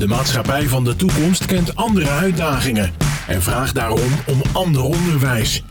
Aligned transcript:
De 0.00 0.08
maatschappij 0.08 0.68
van 0.68 0.84
de 0.84 0.96
toekomst 0.96 1.46
kent 1.46 1.76
andere 1.76 2.08
uitdagingen 2.08 2.92
en 3.28 3.42
vraagt 3.42 3.74
daarom 3.74 4.12
om 4.26 4.42
ander 4.52 4.82
onderwijs. 4.82 5.64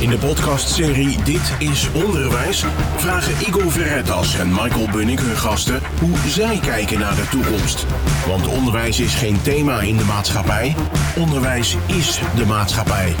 In 0.00 0.10
de 0.10 0.18
podcastserie 0.18 1.22
Dit 1.22 1.52
is 1.58 1.88
Onderwijs 1.92 2.64
vragen 2.96 3.46
Igor 3.46 3.72
Verretas 3.72 4.38
en 4.38 4.48
Michael 4.48 4.88
Bunnik 4.92 5.18
hun 5.18 5.36
gasten 5.36 5.80
hoe 6.00 6.16
zij 6.28 6.58
kijken 6.58 6.98
naar 6.98 7.14
de 7.14 7.28
toekomst. 7.30 7.86
Want 8.26 8.48
onderwijs 8.48 9.00
is 9.00 9.14
geen 9.14 9.42
thema 9.42 9.80
in 9.80 9.96
de 9.96 10.04
maatschappij, 10.04 10.74
onderwijs 11.16 11.76
is 11.86 12.20
de 12.36 12.46
maatschappij. 12.46 13.14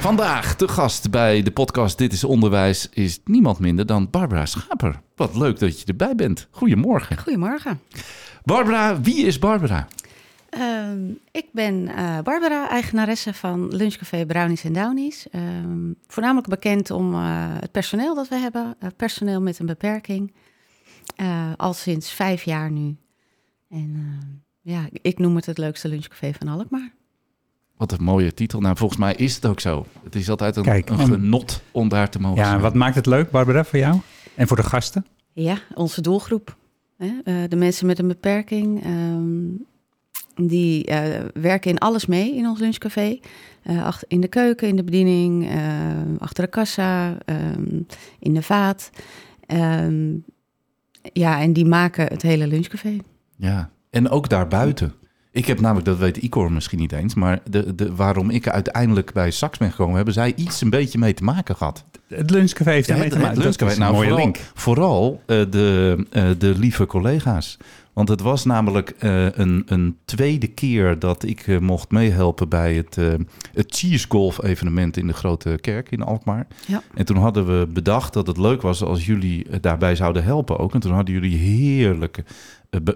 Vandaag 0.00 0.56
de 0.56 0.68
gast 0.68 1.10
bij 1.10 1.42
de 1.42 1.50
podcast 1.50 1.98
Dit 1.98 2.12
is 2.12 2.24
Onderwijs 2.24 2.88
is 2.90 3.20
niemand 3.24 3.58
minder 3.58 3.86
dan 3.86 4.10
Barbara 4.10 4.46
Schaper. 4.46 5.00
Wat 5.16 5.36
leuk 5.36 5.58
dat 5.58 5.80
je 5.80 5.86
erbij 5.86 6.14
bent. 6.14 6.48
Goedemorgen. 6.50 7.18
Goedemorgen. 7.18 7.80
Barbara, 8.44 9.00
wie 9.00 9.26
is 9.26 9.38
Barbara? 9.38 9.88
Ehm, 10.50 11.10
ik 11.30 11.46
ben 11.52 11.88
eh, 11.88 12.18
Barbara, 12.20 12.68
eigenaresse 12.68 13.34
van 13.34 13.74
Lunchcafé 13.76 14.26
Brownies 14.26 14.64
en 14.64 14.72
Downies. 14.72 15.28
Ehm, 15.30 15.92
voornamelijk 16.06 16.48
bekend 16.48 16.90
om 16.90 17.14
eh, 17.14 17.20
het 17.60 17.70
personeel 17.72 18.14
dat 18.14 18.28
we 18.28 18.36
hebben. 18.36 18.74
Uh, 18.82 18.88
personeel 18.96 19.40
met 19.40 19.58
een 19.58 19.66
beperking. 19.66 20.32
al 21.56 21.72
sinds 21.72 22.12
vijf 22.12 22.42
jaar 22.42 22.70
nu. 22.70 22.96
En 23.70 23.96
ja, 24.60 24.88
ik 24.92 25.18
noem 25.18 25.36
het 25.36 25.46
het 25.46 25.58
leukste 25.58 25.88
lunchcafé 25.88 26.32
van 26.38 26.48
Alkmaar. 26.48 26.92
Wat 27.76 27.92
een 27.92 28.04
mooie 28.04 28.34
titel. 28.34 28.60
Nou, 28.60 28.76
volgens 28.76 29.00
mij 29.00 29.14
is 29.14 29.34
het 29.34 29.46
ook 29.46 29.60
zo. 29.60 29.86
Het 30.04 30.14
is 30.14 30.28
altijd 30.30 30.56
een, 30.56 30.62
Kijk, 30.62 30.88
een 30.90 30.98
genot 30.98 31.62
om 31.70 31.88
daar 31.88 32.10
te 32.10 32.20
mogen 32.20 32.38
Ja, 32.42 32.48
zijn. 32.48 32.60
wat 32.60 32.74
maakt 32.74 32.94
het 32.94 33.06
leuk, 33.06 33.30
Barbara, 33.30 33.64
voor 33.64 33.78
jou? 33.78 34.00
En 34.34 34.46
voor 34.48 34.56
de 34.56 34.62
gasten? 34.62 35.06
Ja, 35.32 35.58
onze 35.74 36.00
doelgroep. 36.00 36.56
Hè? 37.04 37.48
de 37.48 37.56
mensen 37.56 37.86
met 37.86 37.98
een 37.98 38.08
beperking. 38.08 38.86
Um, 38.86 39.66
die 40.34 40.90
uh, 40.90 40.96
werken 41.34 41.70
in 41.70 41.78
alles 41.78 42.06
mee 42.06 42.36
in 42.36 42.46
ons 42.46 42.60
lunchcafé. 42.60 43.18
Achter, 43.64 44.08
in 44.10 44.20
de 44.20 44.28
keuken, 44.28 44.68
in 44.68 44.76
de 44.76 44.84
bediening, 44.84 45.48
achter 46.18 46.44
de 46.44 46.50
kassa, 46.50 47.16
um, 47.56 47.86
in 48.18 48.34
de 48.34 48.42
vaat. 48.42 48.90
Um, 49.46 50.24
ja, 51.12 51.40
en 51.40 51.52
die 51.52 51.64
maken 51.64 52.06
het 52.06 52.22
hele 52.22 52.46
lunchcafé. 52.46 52.96
Ja, 53.36 53.70
en 53.90 54.08
ook 54.08 54.28
daarbuiten. 54.28 54.92
Ik 55.32 55.46
heb 55.46 55.60
namelijk, 55.60 55.86
dat 55.86 55.98
weet 55.98 56.16
Icor 56.16 56.52
misschien 56.52 56.78
niet 56.78 56.92
eens, 56.92 57.14
maar 57.14 57.40
de, 57.50 57.74
de, 57.74 57.94
waarom 57.94 58.30
ik 58.30 58.48
uiteindelijk 58.48 59.12
bij 59.12 59.30
Sax 59.30 59.58
ben 59.58 59.70
gekomen, 59.70 59.96
hebben 59.96 60.14
zij 60.14 60.32
iets 60.36 60.60
een 60.60 60.70
beetje 60.70 60.98
mee 60.98 61.14
te 61.14 61.24
maken 61.24 61.56
gehad. 61.56 61.84
Het 62.08 62.30
lunchcafé 62.30 62.70
heeft 62.70 62.88
ermee 62.88 63.04
ja, 63.04 63.10
te 63.10 63.18
maken. 63.18 63.34
Het 63.34 63.42
lunchcafé, 63.44 63.78
nou, 63.78 63.92
mooie 63.92 64.08
vooral, 64.08 64.24
link. 64.24 64.38
Vooral 64.54 65.20
uh, 65.26 65.44
de, 65.50 65.96
uh, 66.12 66.30
de 66.38 66.58
lieve 66.58 66.86
collega's. 66.86 67.58
Want 67.92 68.08
het 68.08 68.20
was 68.20 68.44
namelijk 68.44 68.94
uh, 69.00 69.24
een, 69.32 69.62
een, 69.66 69.96
tweede 70.04 70.46
keer 70.46 70.98
dat 70.98 71.22
ik 71.22 71.46
uh, 71.46 71.58
mocht 71.58 71.90
meehelpen 71.90 72.48
bij 72.48 72.74
het, 72.74 72.96
uh, 72.96 73.12
het 73.54 73.76
Cheers 73.76 74.04
Golf 74.04 74.42
evenement 74.42 74.96
in 74.96 75.06
de 75.06 75.12
Grote 75.12 75.58
Kerk 75.60 75.90
in 75.90 76.02
Alkmaar. 76.02 76.46
Ja. 76.66 76.82
En 76.94 77.04
toen 77.04 77.16
hadden 77.16 77.46
we 77.46 77.66
bedacht 77.66 78.12
dat 78.12 78.26
het 78.26 78.38
leuk 78.38 78.62
was 78.62 78.82
als 78.82 79.06
jullie 79.06 79.60
daarbij 79.60 79.96
zouden 79.96 80.24
helpen 80.24 80.58
ook. 80.58 80.74
En 80.74 80.80
toen 80.80 80.92
hadden 80.92 81.14
jullie 81.14 81.36
heerlijke 81.36 82.20
eh, 82.22 82.26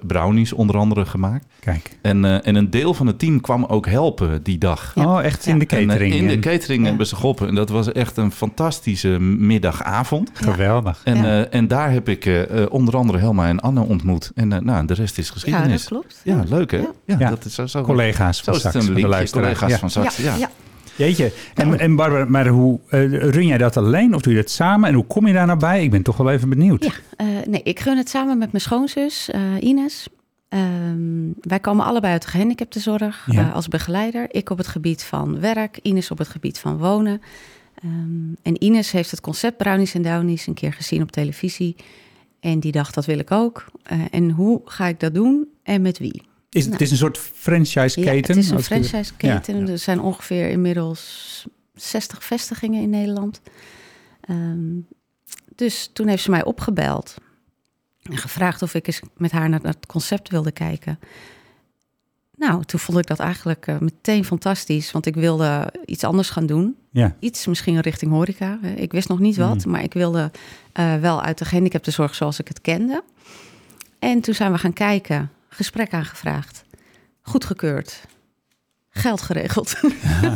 brownies 0.07 0.53
onder 0.53 0.77
andere 0.77 1.07
gemaakt. 1.07 1.47
Kijk. 1.61 1.99
En, 2.03 2.25
uh, 2.25 2.47
en 2.47 2.55
een 2.55 2.71
deel 2.71 2.95
van 2.95 3.07
het 3.07 3.19
team 3.19 3.41
kwam 3.41 3.65
ook 3.65 3.87
helpen 3.87 4.43
die 4.43 4.59
dag. 4.59 4.93
Ja. 4.95 5.05
Oh, 5.05 5.25
echt 5.25 5.47
in 5.47 5.59
de 5.59 5.67
catering? 5.67 6.13
En, 6.13 6.19
uh, 6.19 6.23
in 6.23 6.29
de 6.29 6.39
catering 6.39 6.83
ja. 6.83 6.89
hebben 6.89 7.07
ze 7.07 7.17
geholpen. 7.17 7.49
En 7.49 7.55
dat 7.55 7.69
was 7.69 7.93
echt 7.93 8.17
een 8.17 8.33
fantastische 8.33 9.21
middagavond. 9.21 10.31
Geweldig. 10.33 11.01
En, 11.05 11.17
uh, 11.17 11.55
en 11.55 11.69
daar 11.69 11.91
heb 11.91 12.09
ik 12.09 12.47
onder 12.69 12.97
andere 12.97 13.19
Helma 13.19 13.49
en 13.49 13.61
Anne 13.61 13.81
ontmoet. 13.81 14.31
En 14.35 14.49
nou, 14.49 14.87
de 14.87 14.95
rest 14.95 15.19
is 15.19 15.31
geschiedenis. 15.31 15.69
Ja, 15.69 15.77
dat 15.77 15.87
klopt. 15.89 16.21
Ja, 16.25 16.43
leuk 16.49 16.71
hè? 16.71 16.85
Ja, 17.05 17.31
dat 17.31 17.45
is 17.45 17.55
zo, 17.55 17.67
zo 17.67 17.83
collega's 17.83 18.41
van 18.41 18.55
Sax. 18.55 18.91
Collega's 19.31 19.79
van 19.79 19.91
Sax, 19.91 20.17
ja. 20.17 20.51
Jeetje. 20.97 21.33
En, 21.55 21.79
en 21.79 21.97
Barbara, 21.97 22.25
maar 22.25 22.47
hoe 22.47 22.81
uh, 22.91 23.31
run 23.31 23.47
jij 23.47 23.59
dat 23.59 23.77
alleen 23.77 24.15
of 24.15 24.23
doe 24.23 24.33
je 24.33 24.41
dat 24.41 24.51
samen? 24.51 24.89
En 24.89 24.95
hoe 24.95 25.07
kom 25.07 25.27
je 25.27 25.33
daar 25.33 25.47
nou 25.47 25.59
bij? 25.59 25.83
Ik 25.83 25.91
ben 25.91 26.03
toch 26.03 26.17
wel 26.17 26.31
even 26.31 26.49
benieuwd. 26.49 26.85
Ja, 26.85 27.25
uh, 27.25 27.47
nee, 27.47 27.61
ik 27.63 27.79
run 27.79 27.97
het 27.97 28.09
samen 28.09 28.39
met 28.39 28.53
mijn 28.53 28.63
schoonzus 28.63 29.31
uh, 29.35 29.41
Ines. 29.61 30.09
Um, 30.49 31.35
wij 31.41 31.61
komen 31.61 31.85
allebei 31.85 32.13
uit 32.13 32.23
de 32.23 32.29
gehandicaptenzorg 32.29 33.27
ja. 33.31 33.49
als 33.51 33.69
begeleider. 33.69 34.27
Ik 34.31 34.51
op 34.51 34.59
het 34.59 34.67
gebied 34.67 35.03
van 35.03 35.41
werk, 35.41 35.79
Ines 35.83 36.11
op 36.11 36.19
het 36.19 36.29
gebied 36.29 36.59
van 36.59 36.79
wonen. 36.79 37.21
Um, 37.85 38.37
en 38.43 38.63
Ines 38.63 38.91
heeft 38.91 39.11
het 39.11 39.21
concept 39.21 39.57
Brownies 39.57 39.95
en 39.95 40.03
Downies 40.03 40.47
een 40.47 40.55
keer 40.55 40.73
gezien 40.73 41.03
op 41.03 41.11
televisie. 41.11 41.77
En 42.41 42.61
die 42.61 42.73
dacht, 42.73 42.95
dat 42.95 43.07
wil 43.07 43.19
ik 43.19 43.31
ook. 43.31 43.65
en 44.11 44.31
hoe 44.31 44.61
ga 44.65 44.87
ik 44.87 45.01
dat 45.01 45.15
doen 45.15 45.49
en 45.63 45.83
met 45.83 45.99
wie? 45.99 46.23
Is, 46.57 46.63
nou, 46.63 46.73
het 46.73 46.81
is 46.81 46.91
een 46.91 46.97
soort 46.97 47.19
franchise-keten? 47.19 48.15
Ja, 48.15 48.21
het 48.21 48.37
is 48.37 48.51
een 48.51 48.63
franchise-keten. 48.63 49.67
Ja. 49.67 49.73
Er 49.73 49.79
zijn 49.79 50.01
ongeveer 50.01 50.49
inmiddels 50.49 51.47
60 51.75 52.25
vestigingen 52.25 52.83
in 52.83 52.91
Nederland. 52.91 53.41
Um, 54.31 54.87
dus 55.55 55.91
toen 55.93 56.09
heeft 56.09 56.23
ze 56.23 56.31
mij 56.31 56.45
opgebeld 56.45 57.15
en 58.03 58.17
gevraagd 58.17 58.63
of 58.63 58.75
ik 58.75 58.87
eens 58.87 59.01
met 59.17 59.31
haar 59.31 59.49
naar 59.49 59.61
het 59.63 59.87
concept 59.87 60.31
wilde 60.31 60.53
kijken. 60.53 60.99
Nou, 62.37 62.65
toen 62.65 62.81
vond 62.81 62.99
ik 62.99 63.07
dat 63.07 63.19
eigenlijk 63.19 63.67
uh, 63.67 63.79
meteen 63.79 64.25
fantastisch, 64.25 64.93
want 64.93 65.07
ik 65.07 65.15
wilde 65.15 65.73
iets 65.85 66.05
anders 66.05 66.31
gaan 66.31 66.47
doen. 66.47 66.77
Ja. 66.91 67.17
Iets 67.19 67.47
misschien 67.47 67.81
richting 67.81 68.13
horeca. 68.13 68.59
Ik 68.77 68.93
wist 68.93 69.09
nog 69.09 69.19
niet 69.19 69.37
wat, 69.37 69.65
mm. 69.65 69.73
maar 69.73 69.83
ik 69.83 69.93
wilde 69.93 70.31
uh, 70.79 70.97
wel 70.97 71.23
uit 71.23 71.39
de 71.39 71.45
gehandicaptenzorg 71.45 72.15
zoals 72.15 72.39
ik 72.39 72.49
het 72.49 72.61
kende. 72.61 73.03
En 73.99 74.21
toen 74.21 74.35
zijn 74.35 74.53
we 74.53 74.59
gaan 74.59 74.73
kijken 74.73 75.31
gesprek 75.57 75.93
aangevraagd. 75.93 76.65
Goedgekeurd. 77.23 78.01
Geld 78.91 79.23
geregeld. 79.23 79.81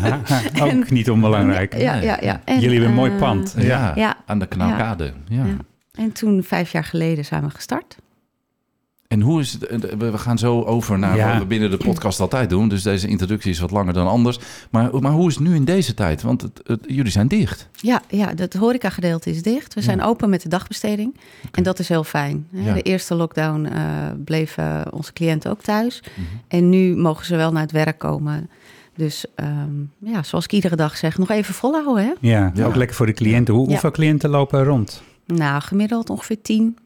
ook 0.63 0.91
niet 0.91 1.11
onbelangrijk. 1.11 1.77
Ja, 1.77 1.95
ja, 1.95 2.19
ja. 2.21 2.41
En, 2.45 2.55
Jullie 2.55 2.71
hebben 2.71 2.89
een 2.89 2.95
mooi 2.95 3.13
pand. 3.13 3.55
Ja, 3.59 3.93
ja, 3.95 4.17
aan 4.27 4.39
de 4.39 4.47
Knalkade. 4.47 5.13
Ja. 5.29 5.45
ja. 5.45 5.57
En 5.95 6.13
toen, 6.13 6.43
vijf 6.43 6.73
jaar 6.73 6.85
geleden, 6.85 7.25
zijn 7.25 7.43
we 7.43 7.51
gestart. 7.51 7.97
En 9.11 9.21
hoe 9.21 9.41
is 9.41 9.53
het? 9.53 9.67
Eh, 9.67 9.79
we 9.99 10.19
gaan 10.19 10.39
zo 10.39 10.63
over 10.63 10.99
naar 10.99 11.17
ja. 11.17 11.31
wat 11.31 11.39
we 11.39 11.47
binnen 11.47 11.71
de 11.71 11.77
podcast 11.77 12.21
altijd 12.21 12.51
doen. 12.51 12.69
Dus 12.69 12.83
deze 12.83 13.09
introductie 13.09 13.51
is 13.51 13.59
wat 13.59 13.71
langer 13.71 13.93
dan 13.93 14.07
anders. 14.07 14.39
Maar, 14.71 15.01
maar 15.01 15.13
hoe 15.13 15.29
is 15.29 15.35
het 15.35 15.45
nu 15.45 15.55
in 15.55 15.65
deze 15.65 15.95
tijd? 15.95 16.23
Want 16.23 16.43
het, 16.43 16.61
het, 16.65 16.85
jullie 16.87 17.11
zijn 17.11 17.29
dicht. 17.29 17.69
Ja, 17.73 18.03
ja 18.09 18.33
het 18.37 18.55
horecagedeelte 18.55 19.31
is 19.31 19.43
dicht. 19.43 19.75
We 19.75 19.83
zijn 19.83 19.99
ja. 19.99 20.05
open 20.05 20.31
met 20.31 20.43
de 20.43 20.49
dagbesteding. 20.49 21.09
Okay. 21.09 21.51
En 21.53 21.63
dat 21.63 21.79
is 21.79 21.89
heel 21.89 22.05
fijn. 22.05 22.47
Ja. 22.51 22.75
De 22.75 22.83
eerste 22.83 23.15
lockdown 23.15 23.65
uh, 23.65 23.81
bleven 24.25 24.93
onze 24.93 25.13
cliënten 25.13 25.51
ook 25.51 25.63
thuis. 25.63 26.03
Mm 26.03 26.25
-hmm. 26.25 26.41
En 26.49 26.69
nu 26.69 26.97
mogen 26.97 27.25
ze 27.25 27.37
wel 27.37 27.53
naar 27.53 27.63
het 27.63 27.73
werk 27.73 27.99
komen. 27.99 28.51
Dus 28.97 29.25
um, 29.37 29.93
ja, 29.99 30.23
zoals 30.23 30.45
ik 30.45 30.53
iedere 30.53 30.77
dag 30.77 30.97
zeg, 30.97 31.19
nog 31.19 31.31
even 31.31 31.55
volhouden. 31.55 32.05
Hè? 32.05 32.13
Ja, 32.21 32.53
ook 32.63 32.75
lekker 32.75 32.97
voor 32.97 33.07
de 33.07 33.13
cliënten. 33.13 33.55
Hoe, 33.55 33.67
hoeveel 33.67 33.91
cliënten 33.91 34.31
lopen 34.31 34.59
er 34.59 34.67
rond? 34.67 35.03
Nou, 35.27 35.63
gemiddeld 35.63 36.11
ongeveer 36.11 36.43
tien 36.43 36.79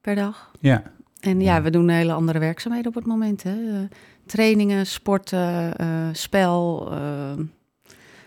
per 0.00 0.14
dag. 0.14 0.50
Ja. 0.60 0.82
En 1.20 1.40
ja, 1.40 1.62
we 1.62 1.70
doen 1.70 1.88
hele 1.88 2.12
andere 2.12 2.38
werkzaamheden 2.38 2.88
op 2.88 2.94
het 2.94 3.06
moment. 3.06 3.42
Hè. 3.42 3.56
Uh, 3.56 3.78
trainingen, 4.26 4.86
sporten, 4.86 5.74
uh, 5.80 6.08
spel, 6.12 6.88
uh, 6.92 7.44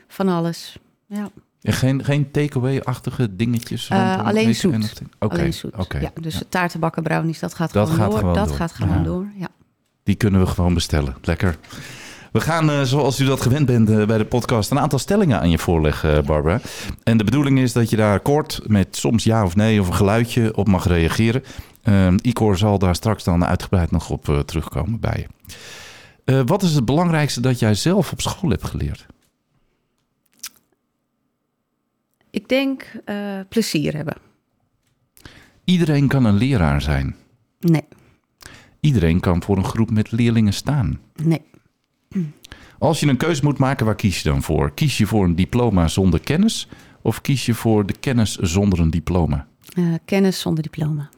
van 0.07 0.27
alles. 0.27 0.77
Ja. 1.05 1.29
geen 1.61 2.03
geen 2.03 2.31
takeaway-achtige 2.31 3.35
dingetjes? 3.35 3.91
alleen 3.91 4.55
zoet. 4.55 5.01
Okay. 5.19 5.39
Alleen 5.39 5.53
zoet. 5.53 5.77
Okay. 5.77 6.01
Ja, 6.01 6.11
dus 6.21 6.33
ja. 6.33 6.41
taartenbakken, 6.49 7.03
brownies, 7.03 7.39
dat 7.39 7.53
gaat 7.53 7.73
dat 7.73 7.89
gewoon 7.89 8.01
gaat 8.01 8.09
door. 8.11 8.19
Gewoon 8.19 8.35
dat 8.35 8.47
door. 8.47 8.57
gaat 8.57 8.71
gewoon 8.71 9.03
door, 9.03 9.27
ja. 9.35 9.47
Die 10.03 10.15
kunnen 10.15 10.41
we 10.41 10.47
gewoon 10.47 10.73
bestellen. 10.73 11.15
Lekker. 11.21 11.57
We 12.31 12.41
gaan, 12.41 12.69
uh, 12.69 12.81
zoals 12.81 13.19
u 13.19 13.25
dat 13.25 13.41
gewend 13.41 13.65
bent 13.65 13.89
uh, 13.89 14.05
bij 14.05 14.17
de 14.17 14.25
podcast, 14.25 14.71
een 14.71 14.79
aantal 14.79 14.99
stellingen 14.99 15.39
aan 15.39 15.49
je 15.49 15.57
voorleggen, 15.57 16.17
uh, 16.17 16.23
Barbara. 16.23 16.61
En 17.03 17.17
de 17.17 17.23
bedoeling 17.23 17.59
is 17.59 17.73
dat 17.73 17.89
je 17.89 17.95
daar 17.95 18.19
kort 18.19 18.61
met 18.67 18.95
soms 18.95 19.23
ja 19.23 19.43
of 19.43 19.55
nee 19.55 19.79
of 19.79 19.87
een 19.87 19.93
geluidje 19.93 20.55
op 20.55 20.67
mag 20.67 20.87
reageren. 20.87 21.43
Uh, 21.83 22.13
Icor 22.21 22.57
zal 22.57 22.79
daar 22.79 22.95
straks 22.95 23.23
dan 23.23 23.45
uitgebreid 23.45 23.91
nog 23.91 24.09
op 24.09 24.27
uh, 24.27 24.39
terugkomen 24.39 24.99
bij 24.99 25.27
je. 25.27 25.53
Uh, 26.25 26.41
wat 26.45 26.63
is 26.63 26.73
het 26.73 26.85
belangrijkste 26.85 27.41
dat 27.41 27.59
jij 27.59 27.73
zelf 27.73 28.11
op 28.11 28.21
school 28.21 28.49
hebt 28.49 28.65
geleerd? 28.65 29.05
Ik 32.29 32.49
denk 32.49 32.85
plezier 33.49 33.95
hebben. 33.95 34.15
Iedereen 35.63 36.07
kan 36.07 36.25
een 36.25 36.37
leraar 36.37 36.81
zijn. 36.81 37.15
Nee. 37.59 37.83
Iedereen 38.79 39.19
kan 39.19 39.43
voor 39.43 39.57
een 39.57 39.65
groep 39.65 39.91
met 39.91 40.11
leerlingen 40.11 40.53
staan. 40.53 40.99
Nee. 41.23 41.41
Als 42.81 42.99
je 42.99 43.07
een 43.07 43.17
keuze 43.17 43.43
moet 43.43 43.57
maken, 43.57 43.85
waar 43.85 43.95
kies 43.95 44.21
je 44.21 44.29
dan 44.29 44.41
voor? 44.41 44.71
Kies 44.73 44.97
je 44.97 45.05
voor 45.05 45.23
een 45.23 45.35
diploma 45.35 45.87
zonder 45.87 46.19
kennis 46.19 46.67
of 47.01 47.21
kies 47.21 47.45
je 47.45 47.53
voor 47.53 47.85
de 47.85 47.93
kennis 47.99 48.35
zonder 48.35 48.79
een 48.79 48.89
diploma? 48.89 49.47
Uh, 49.77 49.93
kennis 50.05 50.39
zonder 50.39 50.63
diploma. 50.63 51.09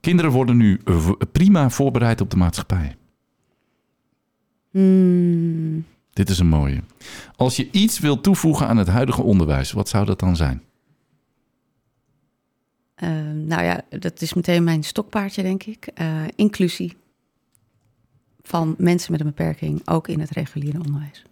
Kinderen 0.00 0.30
worden 0.30 0.56
nu 0.56 0.80
prima 1.32 1.70
voorbereid 1.70 2.20
op 2.20 2.30
de 2.30 2.36
maatschappij. 2.36 2.96
Mm. 4.70 5.84
Dit 6.12 6.28
is 6.28 6.38
een 6.38 6.46
mooie. 6.46 6.82
Als 7.36 7.56
je 7.56 7.68
iets 7.70 7.98
wil 7.98 8.20
toevoegen 8.20 8.68
aan 8.68 8.76
het 8.76 8.88
huidige 8.88 9.22
onderwijs, 9.22 9.72
wat 9.72 9.88
zou 9.88 10.04
dat 10.04 10.20
dan 10.20 10.36
zijn? 10.36 10.62
Uh, 13.04 13.10
nou 13.32 13.62
ja, 13.62 13.80
dat 13.88 14.22
is 14.22 14.34
meteen 14.34 14.64
mijn 14.64 14.84
stokpaardje, 14.84 15.42
denk 15.42 15.62
ik. 15.62 15.88
Uh, 16.00 16.22
inclusie. 16.36 16.96
Van 18.46 18.74
mensen 18.78 19.12
met 19.12 19.20
een 19.20 19.26
beperking, 19.26 19.88
ook 19.88 20.08
in 20.08 20.20
het 20.20 20.30
reguliere 20.30 20.78
onderwijs. 20.78 21.22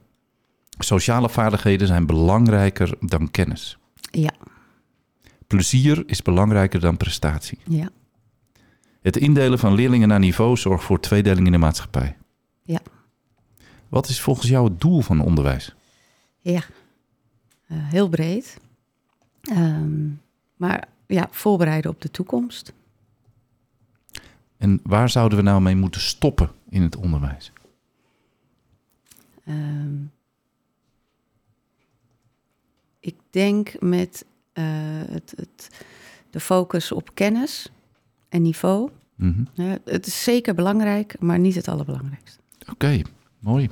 Sociale 0.79 1.29
vaardigheden 1.29 1.87
zijn 1.87 2.07
belangrijker 2.07 2.95
dan 3.01 3.31
kennis. 3.31 3.79
Ja, 4.11 4.31
Plezier 5.47 6.03
is 6.07 6.23
belangrijker 6.23 6.81
dan 6.81 6.97
prestatie. 6.97 7.59
ja, 7.65 7.89
Het 9.03 9.17
indelen 9.17 9.59
van 9.59 9.75
leerlingen 9.75 10.09
naar 10.09 10.19
niveau 10.19 10.57
zorgt 10.57 10.85
voor 10.85 11.01
tweedeling 11.01 11.47
in 11.47 11.53
de 11.53 11.59
maatschappij. 11.59 12.17
Ja. 12.63 12.81
Wat 13.89 14.09
is 14.09 14.21
volgens 14.21 14.49
jou 14.49 14.69
het 14.69 14.81
doel 14.81 15.01
van 15.01 15.21
onderwijs? 15.21 15.75
ja. 16.41 16.63
Eh, 17.67 17.77
heel 17.81 18.09
breed. 18.09 18.61
Ehm, 19.43 20.09
maar 20.57 20.89
ja, 21.07 21.29
voorbereiden 21.31 21.91
op 21.91 22.01
de 22.01 22.11
toekomst. 22.11 22.73
En 24.57 24.81
waar 24.83 25.09
zouden 25.11 25.39
we 25.39 25.45
nou 25.45 25.61
mee 25.61 25.77
moeten 25.77 26.01
stoppen 26.01 26.51
in 26.75 26.83
het 26.83 26.97
onderwijs? 26.97 27.53
Ehm, 29.45 29.95
ik 33.01 33.15
denk 33.31 33.81
met 33.81 34.25
eh, 34.53 34.65
het, 35.11 35.33
het, 35.37 35.85
de 36.31 36.41
focus 36.41 36.93
op 36.93 37.11
kennis 37.15 37.71
en 38.29 38.43
niveau. 38.43 38.91
Mhm. 39.15 39.45
Ja, 39.53 39.79
het 39.85 40.07
is 40.07 40.23
zeker 40.23 40.55
belangrijk, 40.55 41.17
maar 41.21 41.39
niet 41.39 41.55
het 41.55 41.69
allerbelangrijkste. 41.69 42.39
Oké, 42.71 43.01
mooi. 43.39 43.69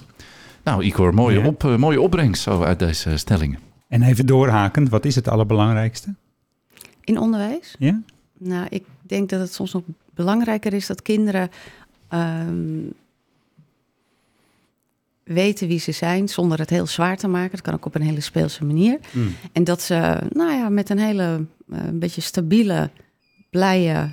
Nou, 0.62 0.82
Igor, 0.84 1.14
mooie, 1.14 1.38
Ja. 1.38 1.46
op, 1.46 1.64
eh, 1.64 1.76
mooie 1.76 2.00
opbrengst 2.00 2.42
zo 2.42 2.62
uit 2.62 2.78
deze 2.78 3.16
stellingen. 3.16 3.58
En 3.88 4.02
even 4.02 4.26
doorhakend, 4.26 4.88
wat 4.88 5.04
is 5.04 5.14
het 5.14 5.28
allerbelangrijkste? 5.28 6.14
In 7.04 7.18
onderwijs? 7.18 7.74
Ja? 7.78 8.00
Nou, 8.38 8.66
ik 8.70 8.84
denk 9.02 9.28
dat 9.28 9.40
het 9.40 9.52
soms 9.54 9.72
nog 9.72 9.82
belangrijker 10.14 10.72
is 10.72 10.86
dat 10.86 11.02
kinderen 11.02 11.50
ehm, 12.12 12.80
weten 15.24 15.68
wie 15.68 15.78
ze 15.78 15.92
zijn 15.92 16.28
zonder 16.28 16.58
het 16.58 16.70
heel 16.70 16.86
zwaar 16.86 17.16
te 17.16 17.28
maken. 17.28 17.50
Dat 17.50 17.60
kan 17.60 17.74
ook 17.74 17.84
op 17.86 17.94
een 17.94 18.02
hele 18.02 18.20
speelse 18.20 18.64
manier. 18.64 18.98
Mm. 19.12 19.34
En 19.52 19.64
dat 19.64 19.82
ze, 19.82 20.18
nou 20.32 20.52
ja, 20.52 20.68
met 20.68 20.90
een 20.90 20.98
hele 20.98 21.44
eh, 21.72 21.78
een 21.86 21.98
beetje 21.98 22.20
stabiele, 22.20 22.90
blije 23.50 24.10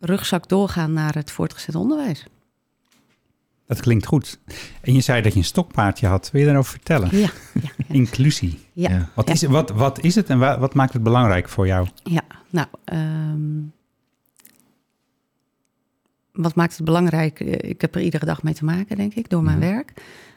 rugzak 0.00 0.48
doorgaan 0.48 0.92
naar 0.92 1.14
het 1.14 1.30
voortgezet 1.30 1.74
onderwijs. 1.74 2.24
Dat 3.66 3.80
klinkt 3.80 4.06
goed. 4.06 4.38
En 4.80 4.94
je 4.94 5.00
zei 5.00 5.22
dat 5.22 5.32
je 5.32 5.38
een 5.38 5.44
stokpaardje 5.44 6.06
had. 6.06 6.30
Wil 6.30 6.40
je 6.40 6.46
daarover 6.46 6.70
vertellen? 6.70 7.08
Ja, 7.12 7.18
ja, 7.54 7.70
ja. 7.76 7.94
Inclusie. 7.94 8.58
ja. 8.72 9.10
Wat, 9.14 9.30
is, 9.30 9.42
wat, 9.42 9.70
wat 9.70 10.00
is 10.00 10.14
het 10.14 10.28
en 10.30 10.38
wa- 10.38 10.58
wat 10.58 10.74
maakt 10.74 10.92
het 10.92 11.02
belangrijk 11.02 11.48
voor 11.48 11.66
jou? 11.66 11.86
Ja, 12.02 12.22
nou, 12.50 12.66
ehm, 12.84 13.58
wat 16.36 16.54
maakt 16.54 16.76
het 16.76 16.84
belangrijk? 16.84 17.40
Eh, 17.40 17.70
Ik 17.70 17.80
heb 17.80 17.94
er 17.94 18.00
iedere 18.00 18.24
dag 18.26 18.42
mee 18.42 18.54
te 18.54 18.64
maken, 18.64 18.96
denk 18.96 19.14
ik, 19.14 19.28
door 19.30 19.42
mijn 19.42 19.58
Mhm. 19.58 19.66
werk. 19.68 19.92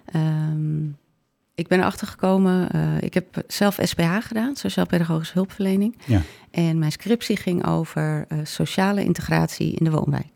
Ehm, 0.05 0.85
ik 1.55 1.67
ben 1.67 1.79
erachter 1.79 2.07
gekomen, 2.07 2.71
eh, 2.71 2.81
ik 3.01 3.13
heb 3.13 3.43
zelf 3.47 3.77
SPH 3.83 4.15
gedaan, 4.19 4.55
Sociaal-Pedagogische 4.55 5.33
Hulpverlening. 5.33 5.97
Ja. 6.05 6.21
En 6.51 6.79
mijn 6.79 6.91
scriptie 6.91 7.37
ging 7.37 7.65
over 7.67 8.25
eh, 8.27 8.37
sociale 8.43 9.03
integratie 9.03 9.71
in 9.71 9.83
de 9.83 9.91
woonwijk. 9.91 10.27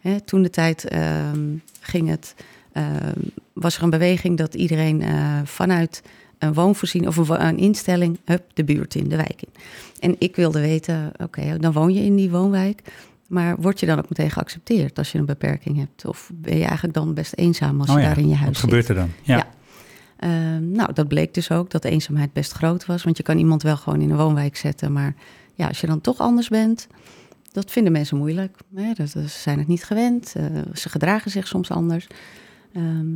Hè, 0.00 0.20
toen 0.20 0.42
de 0.42 0.50
tijd 0.50 0.84
ehm, 0.88 1.40
ging 1.80 2.08
het, 2.08 2.34
ehm, 2.72 3.18
was 3.52 3.76
er 3.76 3.82
een 3.82 3.90
beweging 3.90 4.38
dat 4.38 4.54
iedereen 4.54 5.02
vanuit 5.44 6.02
een 6.38 6.54
woonvoorziening 6.54 7.16
of 7.18 7.28
een, 7.28 7.46
een 7.46 7.58
instelling, 7.58 8.18
hup, 8.24 8.44
de 8.54 8.64
buurt 8.64 8.94
in, 8.94 9.08
de 9.08 9.16
wijk 9.16 9.42
in. 9.42 9.48
En 10.00 10.16
ik 10.18 10.36
wilde 10.36 10.60
weten, 10.60 11.12
oké, 11.22 11.56
dan 11.58 11.72
woon 11.72 11.94
je 11.94 12.00
in 12.04 12.16
die 12.16 12.30
woonwijk. 12.30 12.82
Maar 13.32 13.56
word 13.60 13.80
je 13.80 13.86
dan 13.86 13.98
ook 13.98 14.08
meteen 14.08 14.30
geaccepteerd 14.30 14.98
als 14.98 15.12
je 15.12 15.18
een 15.18 15.24
beperking 15.26 15.78
hebt? 15.78 16.04
Of 16.06 16.30
ben 16.34 16.56
je 16.58 16.64
eigenlijk 16.64 16.94
dan 16.94 17.14
best 17.14 17.32
eenzaam 17.34 17.80
als 17.80 17.88
Oh 17.90 17.94
je 17.96 18.00
ja, 18.02 18.08
daar 18.08 18.18
in 18.18 18.28
je 18.28 18.34
huis 18.34 18.46
Wat 18.46 18.56
zit? 18.56 18.64
gebeurt 18.64 18.88
er 18.88 18.94
dan? 18.94 19.08
Ja. 19.22 19.36
Ja. 19.36 19.46
Ehm, 20.16 20.70
nou, 20.72 20.92
dat 20.92 21.08
bleek 21.08 21.34
dus 21.34 21.50
ook 21.50 21.70
dat 21.70 21.82
de 21.82 21.90
eenzaamheid 21.90 22.32
best 22.32 22.52
groot 22.52 22.86
was. 22.86 23.02
Want 23.02 23.16
je 23.16 23.22
kan 23.22 23.38
iemand 23.38 23.62
wel 23.62 23.76
gewoon 23.76 24.00
in 24.00 24.10
een 24.10 24.16
woonwijk 24.16 24.56
zetten. 24.56 24.92
Maar 24.92 25.14
ja, 25.54 25.68
als 25.68 25.80
je 25.80 25.86
dan 25.86 26.00
toch 26.00 26.18
anders 26.18 26.48
bent, 26.48 26.86
dat 27.52 27.70
vinden 27.70 27.92
mensen 27.92 28.16
moeilijk. 28.16 28.56
Dat, 28.96 29.08
ze 29.10 29.26
zijn 29.26 29.58
het 29.58 29.68
niet 29.68 29.84
gewend. 29.84 30.32
eh, 30.36 30.44
ze 30.74 30.88
gedragen 30.88 31.30
zich 31.30 31.46
soms 31.46 31.70
anders. 31.70 32.06
Ehm, 32.72 33.06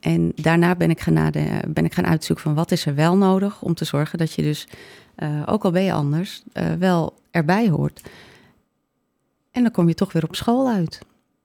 en 0.00 0.32
daarna 0.34 0.74
ben 0.74 0.90
ik, 0.90 1.00
gaan 1.00 1.12
nade- 1.14 1.60
ben 1.68 1.84
ik 1.84 1.94
gaan 1.94 2.06
uitzoeken 2.06 2.44
van 2.44 2.54
wat 2.54 2.70
is 2.70 2.86
er 2.86 2.94
wel 2.94 3.16
nodig 3.16 3.62
om 3.62 3.74
te 3.74 3.84
zorgen 3.84 4.18
dat 4.18 4.32
je 4.32 4.42
dus, 4.42 4.66
eh, 5.14 5.42
ook 5.46 5.64
al 5.64 5.70
ben 5.70 5.82
je 5.84 5.92
anders, 5.92 6.42
eh, 6.52 6.72
wel 6.78 7.18
erbij 7.30 7.68
hoort. 7.68 8.00
En 9.58 9.64
dan 9.64 9.72
kom 9.72 9.88
je 9.88 9.94
toch 9.94 10.12
weer 10.12 10.24
op 10.24 10.34
school 10.36 10.68
uit. 10.68 10.98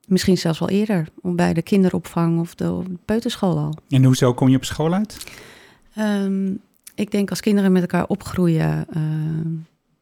Misschien 0.08 0.38
zelfs 0.38 0.60
wel 0.60 0.70
eerder, 0.70 1.08
bij 1.22 1.54
de 1.54 1.62
kinderopvang 1.62 2.40
of 2.40 2.56
de, 2.56 2.72
of 2.72 2.86
de 2.86 2.98
peuterschool 3.06 3.58
al. 3.58 3.74
En 3.90 4.04
hoezo 4.04 4.34
kom 4.34 4.50
je 4.50 4.56
op 4.56 4.64
school 4.66 4.94
uit? 4.94 5.18
Ehm, 5.96 6.52
ik 6.96 7.12
denk 7.12 7.30
als 7.30 7.40
kinderen 7.40 7.72
met 7.72 7.82
elkaar 7.82 8.08
opgroeien, 8.08 8.86
ehm, 8.94 9.50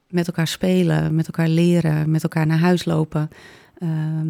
met 0.10 0.28
elkaar 0.28 0.48
spelen, 0.48 1.16
met 1.16 1.26
elkaar 1.26 1.48
leren, 1.48 2.12
met 2.12 2.24
elkaar 2.24 2.46
naar 2.48 2.60
huis 2.60 2.86
lopen. 2.86 3.30
ehm, 3.78 4.28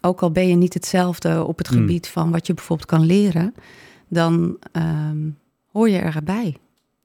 ook 0.00 0.20
al 0.22 0.30
ben 0.30 0.48
je 0.48 0.54
niet 0.54 0.74
hetzelfde 0.74 1.44
op 1.44 1.58
het 1.58 1.66
Hmm. 1.68 1.76
gebied 1.78 2.08
van 2.08 2.30
wat 2.30 2.46
je 2.46 2.54
bijvoorbeeld 2.54 2.88
kan 2.88 3.04
leren, 3.06 3.54
dan 4.08 4.58
hoor 5.72 5.88
je 5.90 5.98
erbij. 5.98 6.56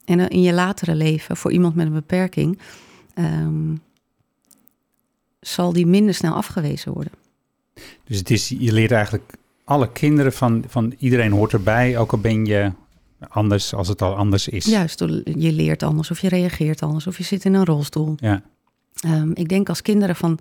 En 0.05 0.19
eh, 0.19 0.25
in 0.29 0.41
je 0.41 0.53
latere 0.53 0.95
leven, 0.95 1.37
voor 1.37 1.51
iemand 1.51 1.75
met 1.75 1.85
een 1.85 1.93
beperking, 1.93 2.59
zal 5.39 5.73
die 5.73 5.85
minder 5.85 6.13
snel 6.13 6.33
afgewezen 6.33 6.93
worden. 6.93 7.13
Dus 8.03 8.17
het 8.17 8.29
is, 8.29 8.47
je 8.47 8.73
leert 8.73 8.91
eigenlijk 8.91 9.33
alle 9.63 9.91
kinderen 9.91 10.33
van, 10.33 10.63
van 10.67 10.93
iedereen 10.97 11.31
hoort 11.31 11.53
erbij, 11.53 11.97
ook 11.97 12.11
al 12.11 12.19
ben 12.19 12.45
je 12.45 12.71
anders 13.27 13.73
als 13.73 13.87
het 13.87 14.01
al 14.01 14.15
anders 14.15 14.47
is. 14.47 14.65
Juist, 14.65 14.99
je 15.23 15.51
leert 15.51 15.83
anders 15.83 16.11
of 16.11 16.19
je 16.19 16.29
reageert 16.29 16.83
anders 16.83 17.07
of 17.07 17.17
je 17.17 17.23
zit 17.23 17.45
in 17.45 17.53
een 17.53 17.65
rolstoel. 17.65 18.15
Ja. 18.17 18.41
Ehm, 18.93 19.31
ik 19.33 19.49
denk 19.49 19.69
als 19.69 19.81
kinderen 19.81 20.15
van, 20.15 20.39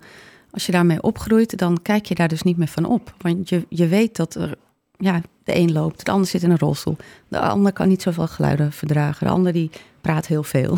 als 0.51 0.65
je 0.65 0.71
daarmee 0.71 1.01
opgroeit, 1.01 1.57
dan 1.57 1.81
kijk 1.81 2.05
je 2.05 2.15
daar 2.15 2.27
dus 2.27 2.41
niet 2.41 2.57
meer 2.57 2.67
van 2.67 2.85
op. 2.85 3.13
Want 3.17 3.49
je, 3.49 3.65
je 3.69 3.87
weet 3.87 4.15
dat 4.15 4.35
er, 4.35 4.57
ja, 4.97 5.21
de 5.43 5.55
een 5.55 5.71
loopt, 5.71 6.05
de 6.05 6.11
ander 6.11 6.27
zit 6.27 6.43
in 6.43 6.51
een 6.51 6.57
rolstoel. 6.57 6.97
De 7.27 7.39
ander 7.39 7.73
kan 7.73 7.87
niet 7.87 8.01
zoveel 8.01 8.27
geluiden 8.27 8.71
verdragen. 8.71 9.27
De 9.27 9.33
ander 9.33 9.53
die 9.53 9.69
praat 10.01 10.27
heel 10.27 10.43
veel. 10.43 10.77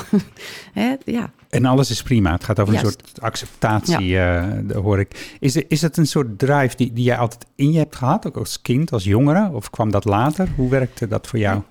Ja, 1.05 1.31
En 1.51 1.65
alles 1.65 1.89
is 1.89 2.03
prima. 2.03 2.31
Het 2.31 2.43
gaat 2.43 2.59
over 2.59 2.73
een 2.73 2.79
soort 2.79 3.21
acceptatie, 3.21 4.19
eh, 4.19 4.47
dat 4.63 4.83
hoor 4.83 4.99
ik. 4.99 5.35
Is, 5.39 5.55
er- 5.55 5.65
is 5.67 5.81
het 5.81 5.97
een 5.97 6.07
soort 6.07 6.39
drive 6.39 6.75
die, 6.75 6.93
die 6.93 7.03
jij 7.03 7.17
altijd 7.17 7.45
in 7.55 7.71
je 7.71 7.77
hebt 7.77 7.95
gehad, 7.95 8.27
ook 8.27 8.37
als 8.37 8.61
kind, 8.61 8.91
als 8.91 9.03
jongere? 9.03 9.49
Of 9.53 9.69
kwam 9.69 9.91
dat 9.91 10.05
later? 10.05 10.49
Hoe 10.55 10.69
werkte 10.69 11.07
dat 11.07 11.27
voor 11.27 11.39
jou? 11.39 11.61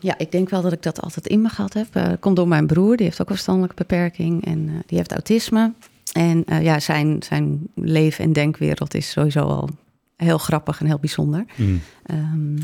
ja, 0.00 0.18
ik 0.18 0.32
denk 0.32 0.48
wel 0.50 0.62
dat 0.62 0.72
ik 0.72 0.82
dat 0.82 1.00
altijd 1.00 1.26
in 1.26 1.42
me 1.42 1.48
gehad 1.48 1.72
heb. 1.72 1.86
Eh, 1.92 2.12
komt 2.20 2.36
door 2.36 2.48
mijn 2.48 2.66
broer, 2.66 2.96
die 2.96 3.06
heeft 3.06 3.20
ook 3.20 3.28
een 3.28 3.34
verstandelijke 3.34 3.76
beperking 3.76 4.44
en 4.44 4.68
eh, 4.68 4.74
die 4.86 4.98
heeft 4.98 5.12
autisme. 5.12 5.72
En 6.12 6.44
eh, 6.44 6.62
ja, 6.62 6.80
zijn, 6.80 7.22
zijn 7.22 7.60
leven 7.74 8.24
en 8.24 8.32
denkwereld 8.32 8.94
is 8.94 9.10
sowieso 9.10 9.40
al 9.40 9.68
heel 10.16 10.38
grappig 10.38 10.80
en 10.80 10.86
heel 10.86 10.98
bijzonder. 10.98 11.44
Mm. 11.56 11.80
Ehm, 12.06 12.56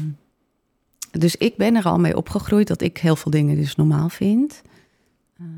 dus 1.11 1.37
ik 1.37 1.57
ben 1.57 1.77
er 1.77 1.85
al 1.85 1.99
mee 1.99 2.17
opgegroeid 2.17 2.69
dat 2.69 2.81
ik 2.83 2.99
heel 2.99 3.17
veel 3.17 3.31
dingen 3.31 3.57
dus 3.57 3.77
normaal 3.77 4.09
vind. 4.09 4.63
Ehm, 5.39 5.49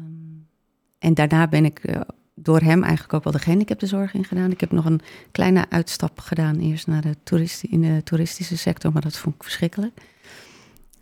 en 1.03 1.15
daarna 1.15 1.47
ben 1.49 1.65
ik 1.65 1.79
eh, 1.79 2.01
door 2.35 2.61
hem 2.61 2.83
eigenlijk 2.83 3.15
ook 3.15 3.25
wel 3.25 3.33
de 3.33 3.39
gehandicaptenzorg 3.39 4.15
ingedaan. 4.15 4.51
Ik 4.51 4.61
heb 4.61 4.71
nog 4.73 4.85
een 4.85 5.01
kleine 5.33 5.65
uitstap 5.69 6.19
gedaan 6.19 6.59
eerst 6.59 6.87
naar 6.87 7.01
de 7.03 7.17
toeristen, 7.23 7.71
in 7.71 7.81
de 7.81 8.01
toeristische 8.05 8.57
sector, 8.57 8.93
maar 8.93 9.03
dat 9.03 9.17
vond 9.17 9.35
ik 9.35 9.43
verschrikkelijk. 9.43 9.99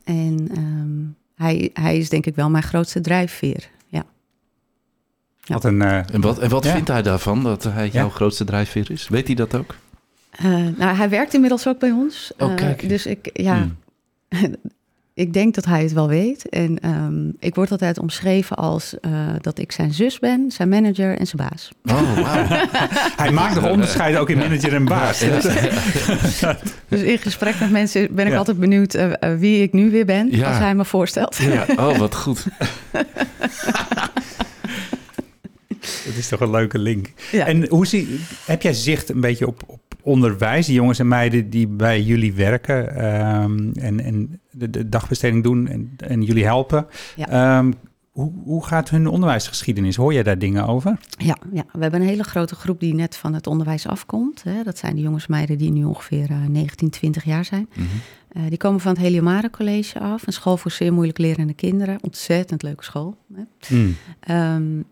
En 0.05 0.49
ehm, 0.55 1.45
hij, 1.47 1.71
hij 1.73 1.99
is 1.99 2.09
denk 2.09 2.27
ik 2.27 2.35
wel 2.35 2.51
mijn 2.51 2.63
grootste 2.65 3.01
drijfveer. 3.01 3.69
Ja. 3.89 4.05
Ja. 5.41 5.55
Wat 5.55 5.65
een, 5.65 5.83
eh, 5.83 6.15
En 6.15 6.21
wat, 6.21 6.39
en 6.39 6.51
wat 6.51 6.65
Ja. 6.65 6.73
vindt 6.73 6.89
hij 6.89 7.03
daarvan, 7.03 7.43
dat 7.43 7.65
hij 7.65 7.89
jouw 7.89 8.09
grootste 8.11 8.45
drijfveer 8.45 8.91
is? 8.91 9.09
Weet 9.09 9.27
hij 9.27 9.37
dat 9.37 9.55
ook? 9.55 9.75
Eh, 10.31 10.45
nou, 10.77 10.97
hij 10.97 11.09
werkt 11.09 11.35
inmiddels 11.35 11.69
ook 11.69 11.79
bij 11.79 11.91
ons. 11.91 12.33
Oh, 12.39 12.55
kijk. 12.55 12.89
dus 12.89 13.07
ik, 13.07 13.31
ja, 13.33 13.57
Hmm. 13.57 13.77
ik 15.21 15.33
denk 15.33 15.55
dat 15.55 15.65
hij 15.65 15.83
het 15.83 15.93
wel 15.93 16.09
weet. 16.09 16.49
En 16.49 16.79
ehm, 16.81 17.29
ik 17.39 17.55
word 17.55 17.71
altijd 17.71 17.99
omschreven 17.99 18.57
als 18.57 19.01
eh, 19.01 19.11
dat 19.41 19.59
ik 19.59 19.73
zijn 19.73 19.93
zus 19.93 20.19
ben, 20.19 20.51
zijn 20.51 20.69
manager 20.69 21.19
en 21.19 21.27
zijn 21.27 21.49
baas. 21.49 21.71
Oh, 21.85 22.15
wauw. 22.15 22.47
hij 23.23 23.31
maakt 23.31 23.55
nog 23.55 23.71
onderscheid 23.71 24.17
ook 24.17 24.31
in 24.31 24.39
manager 24.39 24.75
en 24.75 24.85
baas. 24.85 25.19
Dus 26.89 27.01
in 27.03 27.19
gesprek 27.19 27.61
met 27.61 27.71
mensen 27.71 28.15
ben 28.15 28.27
ik 28.27 28.33
Ja. 28.33 28.39
altijd 28.39 28.59
benieuwd 28.59 28.95
eh, 28.95 29.13
eh, 29.21 29.39
wie 29.39 29.63
ik 29.63 29.73
nu 29.73 29.91
weer 29.91 30.05
ben, 30.05 30.29
Ja. 30.31 30.49
als 30.49 30.59
hij 30.59 30.75
me 30.75 30.85
voorstelt. 30.85 31.37
Ja, 31.37 31.67
oh, 31.77 31.99
wat 31.99 32.15
goed. 32.15 32.47
Dat 36.05 36.15
is 36.19 36.29
toch 36.29 36.41
een 36.41 36.51
leuke 36.51 36.79
link. 36.79 37.13
Ja. 37.33 37.47
En 37.47 37.69
hoe 37.69 37.87
zie, 37.87 38.21
heb 38.45 38.63
jij 38.63 38.73
zicht 38.73 39.09
een 39.09 39.21
beetje 39.21 39.47
op, 39.47 39.63
op 39.67 39.81
onderwijs, 40.03 40.67
die 40.67 40.75
jongens 40.75 40.99
en 40.99 41.09
meiden 41.09 41.51
die 41.51 41.67
bij 41.67 42.03
jullie 42.03 42.33
werken 42.33 42.97
ehm, 42.97 43.71
en, 43.73 44.01
en 44.01 44.40
de, 44.51 44.71
de 44.71 44.89
dagbesteding 44.89 45.43
doen 45.43 45.69
en, 45.69 45.95
en 45.97 46.23
jullie 46.23 46.45
helpen? 46.45 46.87
Ja. 47.17 47.29
Ehm, 47.29 47.73
hoe, 48.11 48.33
hoe 48.45 48.65
gaat 48.67 48.91
hun 48.91 49.07
onderwijsgeschiedenis? 49.07 49.97
Hoor 49.97 50.13
jij 50.13 50.23
daar 50.23 50.39
dingen 50.39 50.67
over? 50.67 50.99
Ja, 51.11 51.37
ja, 51.53 51.65
we 51.73 51.83
hebben 51.83 52.01
een 52.01 52.07
hele 52.07 52.23
grote 52.23 52.55
groep 52.55 52.81
die 52.81 52.95
net 52.95 53.17
van 53.17 53.35
het 53.35 53.47
onderwijs 53.47 53.87
afkomt. 53.87 54.43
Hè. 54.43 54.63
Dat 54.63 54.79
zijn 54.79 54.95
de 54.95 55.01
jongens 55.01 55.27
meiden 55.27 55.59
die 55.59 55.71
nu 55.71 55.85
ongeveer 55.85 56.31
uh, 56.31 56.47
19, 56.47 56.91
20 56.91 57.25
jaar 57.25 57.45
zijn. 57.45 57.69
Mhm. 57.75 57.87
Uh, 58.33 58.43
die 58.49 58.59
komen 58.59 58.81
van 58.81 58.93
het 58.93 59.01
Heliomare 59.01 59.51
College 59.51 60.01
af. 60.01 60.27
Een 60.27 60.33
school 60.33 60.57
voor 60.57 60.71
zeer 60.71 60.93
moeilijk 60.93 61.19
lerende 61.19 61.55
kinderen. 61.55 61.99
Ontzettend 62.01 62.63
leuke 62.63 62.85
school. 62.85 63.17
Hè. 63.35 63.43
Mm. 63.77 63.97
Um, 64.31 64.85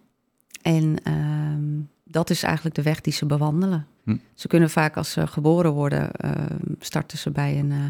en 0.63 0.97
um, 1.13 1.89
dat 2.05 2.31
is 2.31 2.43
eigenlijk 2.43 2.75
de 2.75 2.83
weg 2.83 3.01
die 3.01 3.13
ze 3.13 3.27
bewandelen. 3.27 3.87
Hm. 4.05 4.17
Ze 4.35 4.49
kunnen 4.49 4.71
vaak 4.71 4.97
als 4.97 5.11
ze 5.11 5.27
geboren 5.27 5.73
worden, 5.73 6.11
uh, 6.25 6.31
starten 6.79 7.19
ze 7.19 7.31
bij 7.31 7.59
een, 7.59 7.71
uh, 7.71 7.85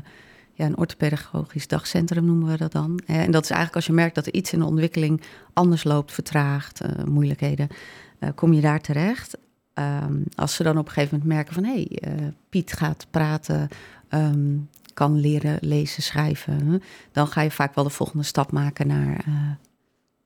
ja, 0.58 0.66
een 0.66 0.78
orthopedagogisch 0.78 1.66
dagcentrum, 1.66 2.24
noemen 2.24 2.48
we 2.48 2.56
dat 2.56 2.72
dan. 2.72 3.00
En 3.06 3.30
dat 3.30 3.42
is 3.42 3.50
eigenlijk 3.50 3.76
als 3.76 3.86
je 3.86 3.92
merkt 3.92 4.14
dat 4.14 4.26
er 4.26 4.34
iets 4.34 4.52
in 4.52 4.58
de 4.58 4.64
ontwikkeling 4.64 5.20
anders 5.52 5.84
loopt, 5.84 6.12
vertraagt, 6.12 6.82
uh, 6.82 7.04
moeilijkheden, 7.04 7.68
kom 8.34 8.52
je 8.52 8.60
daar 8.60 8.80
terecht. 8.80 9.38
Um, 9.74 10.24
als 10.34 10.54
ze 10.54 10.62
dan 10.62 10.78
op 10.78 10.86
een 10.86 10.92
gegeven 10.92 11.18
moment 11.18 11.34
merken 11.34 11.54
van 11.54 11.64
hé, 11.64 11.86
hey, 11.88 12.32
Piet 12.48 12.72
gaat 12.72 13.06
praten, 13.10 13.68
um, 14.10 14.68
kan 14.94 15.20
leren 15.20 15.56
lezen, 15.60 16.02
schrijven, 16.02 16.82
dan 17.12 17.26
ga 17.26 17.40
je 17.40 17.50
vaak 17.50 17.74
wel 17.74 17.84
de 17.84 17.90
volgende 17.90 18.24
stap 18.24 18.52
maken 18.52 18.86
naar 18.86 19.24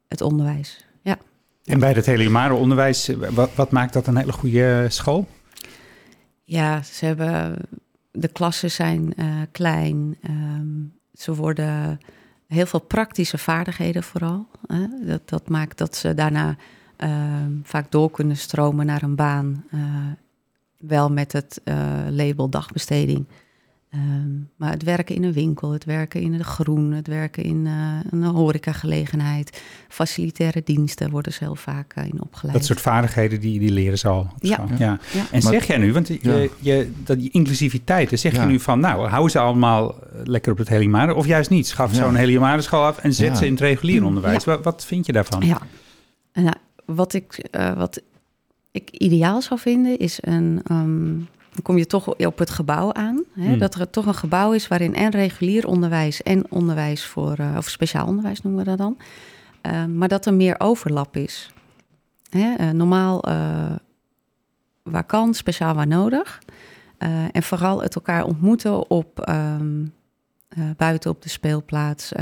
het 0.09 0.21
onderwijs. 0.21 0.87
Ja. 1.03 1.19
En 1.65 1.79
bij 1.79 1.93
het 1.93 2.07
Heliomare 2.07 2.55
onderwijs, 2.55 3.11
wat, 3.31 3.55
wat, 3.55 3.71
maakt 3.71 3.93
dat 3.93 4.07
een 4.07 4.17
hele 4.17 4.33
goede 4.33 4.87
school? 4.89 5.29
Ja, 6.45 6.83
ze 6.83 7.05
hebben, 7.05 7.57
de 8.13 8.29
klassen 8.29 8.71
zijn 8.71 9.13
uh, 9.17 9.27
klein. 9.53 10.17
Um, 10.31 10.93
ze 11.15 11.35
worden 11.35 12.01
heel 12.47 12.67
veel 12.67 12.81
praktische 12.81 13.39
vaardigheden 13.39 14.03
vooral. 14.03 14.47
Hè? 14.67 14.87
Dat, 15.07 15.29
dat 15.29 15.49
maakt 15.49 15.79
dat 15.79 15.97
ze 15.97 16.15
daarna 16.15 16.57
uh, 16.99 17.11
vaak 17.63 17.91
door 17.91 18.11
kunnen 18.11 18.37
stromen 18.37 18.87
naar 18.87 19.03
een 19.03 19.17
baan. 19.17 19.65
Uh, 19.71 19.81
wel 20.79 21.11
met 21.11 21.33
het 21.33 21.61
uh, 21.65 21.75
label 22.09 22.49
dagbesteding. 22.49 23.27
Um, 23.95 24.51
maar 24.57 24.71
het 24.71 24.83
werken 24.83 25.15
in 25.15 25.25
een 25.25 25.33
winkel, 25.33 25.73
het 25.73 25.85
werken 25.85 26.21
in 26.21 26.33
de 26.33 26.45
groen, 26.45 26.93
het 26.93 27.07
werken 27.07 27.43
in 27.43 27.67
uh, 27.67 27.99
een 28.11 28.23
horecagelegenheid, 28.23 29.63
facilitaire 29.89 30.63
diensten 30.65 31.11
worden 31.11 31.33
ze 31.33 31.45
heel 31.45 31.55
vaak 31.55 31.97
uh, 31.99 32.05
in 32.05 32.23
opgeleid. 32.23 32.57
Dat 32.57 32.67
soort 32.67 32.81
vaardigheden 32.81 33.41
die, 33.41 33.59
die 33.59 33.71
leren 33.71 33.99
ze 33.99 34.09
al. 34.09 34.31
Ja. 34.39 34.65
ja. 34.79 34.99
En 35.13 35.27
maar, 35.31 35.41
zeg 35.53 35.67
jij 35.67 35.77
nu, 35.77 35.93
want 35.93 36.09
je, 36.09 36.19
ja. 36.21 36.49
je, 36.59 36.93
dat 37.05 37.19
die 37.19 37.31
inclusiviteit, 37.31 38.09
dan 38.09 38.19
zeg 38.19 38.33
je 38.33 38.41
nu 38.41 38.61
van, 38.61 38.81
nou, 38.81 39.09
hou 39.09 39.29
ze 39.29 39.39
allemaal 39.39 39.95
lekker 40.25 40.53
op 40.53 40.59
het 40.59 40.69
Heliomare, 40.69 41.15
of 41.15 41.27
juist 41.27 41.51
niet, 41.51 41.67
schaf 41.67 41.95
zo'n 41.95 42.15
Heliomare 42.15 42.63
school 42.63 42.85
af 42.85 42.99
en 42.99 43.15
zet 43.15 43.39
ze 43.39 43.47
in 43.47 43.53
het 43.53 43.61
regulier 43.61 44.05
onderwijs. 44.05 44.45
Wat, 44.45 44.65
wat, 44.65 44.85
vind 44.85 45.07
je 45.07 45.13
daarvan? 45.13 45.47
Ja, 45.47 45.61
nou, 46.33 46.57
wat 46.85 47.13
ik, 47.15 47.49
uh, 47.51 47.73
wat 47.73 48.03
ik 48.71 48.91
ideaal 48.91 49.43
zou 49.43 49.61
vinden 49.61 49.99
is 49.99 50.19
een... 50.21 50.61
Um, 50.71 51.29
dan 51.53 51.63
kom 51.63 51.79
je 51.79 51.87
toch 51.87 52.07
op 52.07 52.39
het 52.39 52.51
gebouw 52.51 52.93
aan. 52.93 53.25
Hè? 53.33 53.49
Hmm. 53.49 53.59
Dat 53.59 53.75
er 53.75 53.91
toch 53.91 54.07
een 54.07 54.15
gebouw 54.15 54.53
is 54.53 54.69
waarin 54.69 54.95
en 54.95 55.11
regulier 55.11 55.67
onderwijs 55.67 56.23
en 56.23 56.51
onderwijs 56.51 57.05
voor, 57.05 57.37
uh, 57.41 57.55
of 57.57 57.69
speciaal 57.69 58.07
onderwijs 58.07 58.43
noemen 58.43 58.65
we 58.65 58.71
dat 58.71 58.79
dan. 58.79 58.97
Uh, 59.63 59.85
maar 59.85 60.09
dat 60.09 60.27
er 60.27 60.35
meer 60.35 60.55
overlap 60.59 61.17
is. 61.17 61.53
Hè? 62.31 62.55
Uh, 62.61 62.71
normaal 62.71 63.21
waar 64.83 65.05
kan, 65.05 65.35
speciaal 65.35 65.75
waar 65.75 65.87
nodig. 65.87 66.41
en 67.33 67.43
vooral 67.43 67.83
het 67.83 67.95
elkaar 67.95 68.25
ontmoeten 68.25 68.91
op 68.91 69.29
um, 69.29 69.93
buiten 70.77 71.11
op 71.11 71.23
de 71.23 71.29
speelplaats 71.29 72.13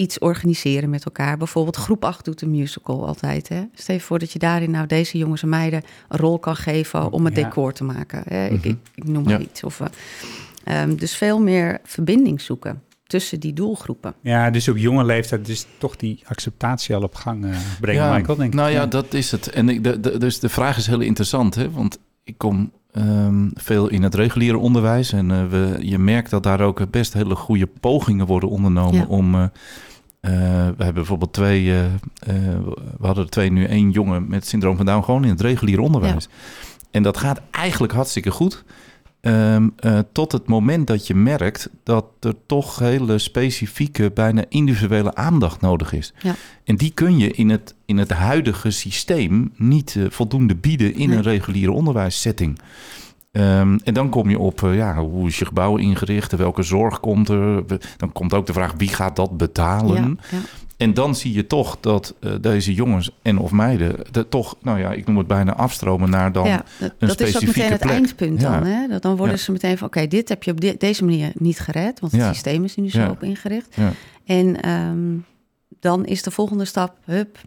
iets 0.00 0.18
organiseren 0.18 0.90
met 0.90 1.04
elkaar. 1.04 1.36
Bijvoorbeeld 1.36 1.76
groep 1.76 2.04
8 2.04 2.24
doet 2.24 2.42
een 2.42 2.50
musical 2.50 3.06
altijd. 3.06 3.48
Hè? 3.48 3.62
Stel 3.74 3.94
je 3.94 4.00
voor 4.00 4.18
dat 4.18 4.32
je 4.32 4.38
daarin 4.38 4.70
nou 4.70 4.86
deze 4.86 5.18
jongens 5.18 5.42
en 5.42 5.48
meiden 5.48 5.82
een 6.08 6.18
rol 6.18 6.38
kan 6.38 6.56
geven 6.56 7.12
om 7.12 7.24
het 7.24 7.36
Ja. 7.36 7.42
decor 7.42 7.72
te 7.72 7.84
maken. 7.84 8.22
Hè? 8.28 8.44
Mhm. 8.46 8.54
ik, 8.54 8.64
ik, 8.64 8.76
ik 8.94 9.04
noem 9.04 9.22
maar 9.22 9.32
Ja. 9.32 9.38
iets. 9.38 9.64
Of, 9.64 9.80
uh, 9.80 10.82
um, 10.82 10.96
dus 10.96 11.16
veel 11.16 11.40
meer 11.40 11.80
verbinding 11.84 12.40
zoeken 12.40 12.82
tussen 13.06 13.40
die 13.40 13.52
doelgroepen. 13.52 14.14
Ja, 14.20 14.50
dus 14.50 14.68
op 14.68 14.76
jonge 14.76 15.04
leeftijd 15.04 15.46
dus 15.46 15.66
toch 15.78 15.96
die 15.96 16.22
acceptatie 16.26 16.94
al 16.94 17.02
op 17.02 17.14
gang 17.14 17.44
uh, 17.44 17.56
brengen, 17.80 18.14
Michael, 18.14 18.36
denk 18.36 18.48
ik. 18.52 18.54
Nou 18.58 18.70
ja, 18.70 18.86
dat 18.86 19.14
is 19.14 19.30
het. 19.30 19.50
En 19.50 19.68
ik, 19.68 19.84
de, 19.84 20.00
de, 20.00 20.18
dus 20.18 20.38
de 20.38 20.48
vraag 20.48 20.76
is 20.76 20.86
heel 20.86 21.00
interessant, 21.00 21.54
hè? 21.54 21.70
want 21.70 21.98
ik 22.24 22.38
kom 22.38 22.72
um, 22.96 23.50
veel 23.54 23.88
in 23.88 24.02
het 24.02 24.14
reguliere 24.14 24.58
onderwijs 24.58 25.12
en 25.12 25.30
uh, 25.30 25.46
we, 25.46 25.76
je 25.80 25.98
merkt 25.98 26.30
dat 26.30 26.42
daar 26.42 26.60
ook 26.60 26.90
best 26.90 27.12
hele 27.12 27.34
goede 27.34 27.68
pogingen 27.80 28.26
worden 28.26 28.48
ondernomen 28.48 28.94
Ja. 29.00 29.06
om... 29.08 29.34
Uh, 29.34 29.44
uh, 30.20 30.32
we 30.76 30.84
hebben 30.84 30.94
bijvoorbeeld 30.94 31.32
twee, 31.32 31.64
uh, 31.64 31.84
uh, 31.84 31.88
we 32.98 33.06
hadden 33.06 33.24
er 33.24 33.30
twee 33.30 33.52
nu 33.52 33.64
één 33.64 33.90
jongen 33.90 34.28
met 34.28 34.46
syndroom 34.46 34.76
van 34.76 34.86
Down 34.86 35.04
gewoon 35.04 35.24
in 35.24 35.30
het 35.30 35.40
reguliere 35.40 35.82
onderwijs. 35.82 36.28
Ja. 36.30 36.36
En 36.90 37.02
dat 37.02 37.16
gaat 37.16 37.40
eigenlijk 37.50 37.92
hartstikke 37.92 38.30
goed. 38.30 38.64
Um, 39.22 39.74
uh, 39.80 39.98
tot 40.12 40.32
het 40.32 40.46
moment 40.46 40.86
dat 40.86 41.06
je 41.06 41.14
merkt 41.14 41.70
dat 41.82 42.04
er 42.20 42.34
toch 42.46 42.78
hele 42.78 43.18
specifieke, 43.18 44.10
bijna 44.14 44.44
individuele 44.48 45.14
aandacht 45.14 45.60
nodig 45.60 45.92
is. 45.92 46.12
Ja. 46.22 46.34
En 46.64 46.76
die 46.76 46.90
kun 46.94 47.18
je 47.18 47.30
in 47.30 47.50
het, 47.50 47.74
in 47.84 47.98
het 47.98 48.10
huidige 48.10 48.70
systeem 48.70 49.52
niet 49.56 49.96
voldoende 50.08 50.54
bieden 50.56 50.94
in 50.94 51.08
Nee. 51.08 51.16
een 51.16 51.22
reguliere 51.22 51.72
onderwijssetting. 51.72 52.58
Um, 53.32 53.78
en 53.84 53.94
dan 53.94 54.08
kom 54.08 54.30
je 54.30 54.38
op, 54.38 54.60
uh, 54.60 54.74
ja, 54.76 54.96
hoe 54.96 55.26
is 55.28 55.38
je 55.38 55.44
gebouw 55.44 55.76
ingericht? 55.76 56.32
Welke 56.36 56.62
zorg 56.62 57.00
komt 57.00 57.28
er? 57.28 57.64
Dan 57.96 58.12
komt 58.12 58.34
ook 58.34 58.46
de 58.46 58.52
vraag, 58.52 58.72
wie 58.76 58.88
gaat 58.88 59.16
dat 59.16 59.36
betalen? 59.36 60.18
Ja, 60.30 60.36
ja. 60.36 60.42
En 60.76 60.94
dan 60.94 61.14
zie 61.14 61.32
je 61.32 61.46
toch 61.46 61.76
dat 61.80 62.14
uh, 62.20 62.32
deze 62.40 62.74
jongens 62.74 63.10
en 63.22 63.38
of 63.38 63.50
meiden... 63.50 63.96
De, 64.10 64.28
toch, 64.28 64.56
nou 64.62 64.78
ja, 64.78 64.92
ik 64.92 65.06
noem 65.06 65.16
het 65.18 65.26
bijna 65.26 65.54
afstromen 65.54 66.10
naar 66.10 66.32
dan 66.32 66.46
ja, 66.46 66.64
dat, 66.78 66.92
een 66.98 67.08
dat 67.08 67.20
is 67.20 67.36
ook 67.36 67.42
meteen 67.42 67.70
het 67.70 67.80
plek. 67.80 67.92
eindpunt 67.92 68.40
dan. 68.40 68.64
Hè? 68.66 68.88
Dat 68.88 69.02
dan 69.02 69.16
worden 69.16 69.38
ze 69.38 69.52
meteen 69.52 69.78
van, 69.78 69.86
oké, 69.86 70.06
dit 70.06 70.28
heb 70.28 70.42
je 70.42 70.50
op 70.50 70.60
de- 70.60 70.74
deze 70.78 71.04
manier 71.04 71.32
niet 71.34 71.58
gered. 71.60 72.00
Want 72.00 72.12
het 72.12 72.22
systeem 72.22 72.64
is 72.64 72.76
nu 72.76 72.90
zo 72.90 73.08
op 73.08 73.22
ingericht. 73.22 73.76
En 74.24 74.60
ehm, 74.62 75.16
dan 75.80 76.04
is 76.06 76.22
de 76.22 76.30
volgende 76.30 76.64
stap, 76.64 76.96
hup, 77.04 77.38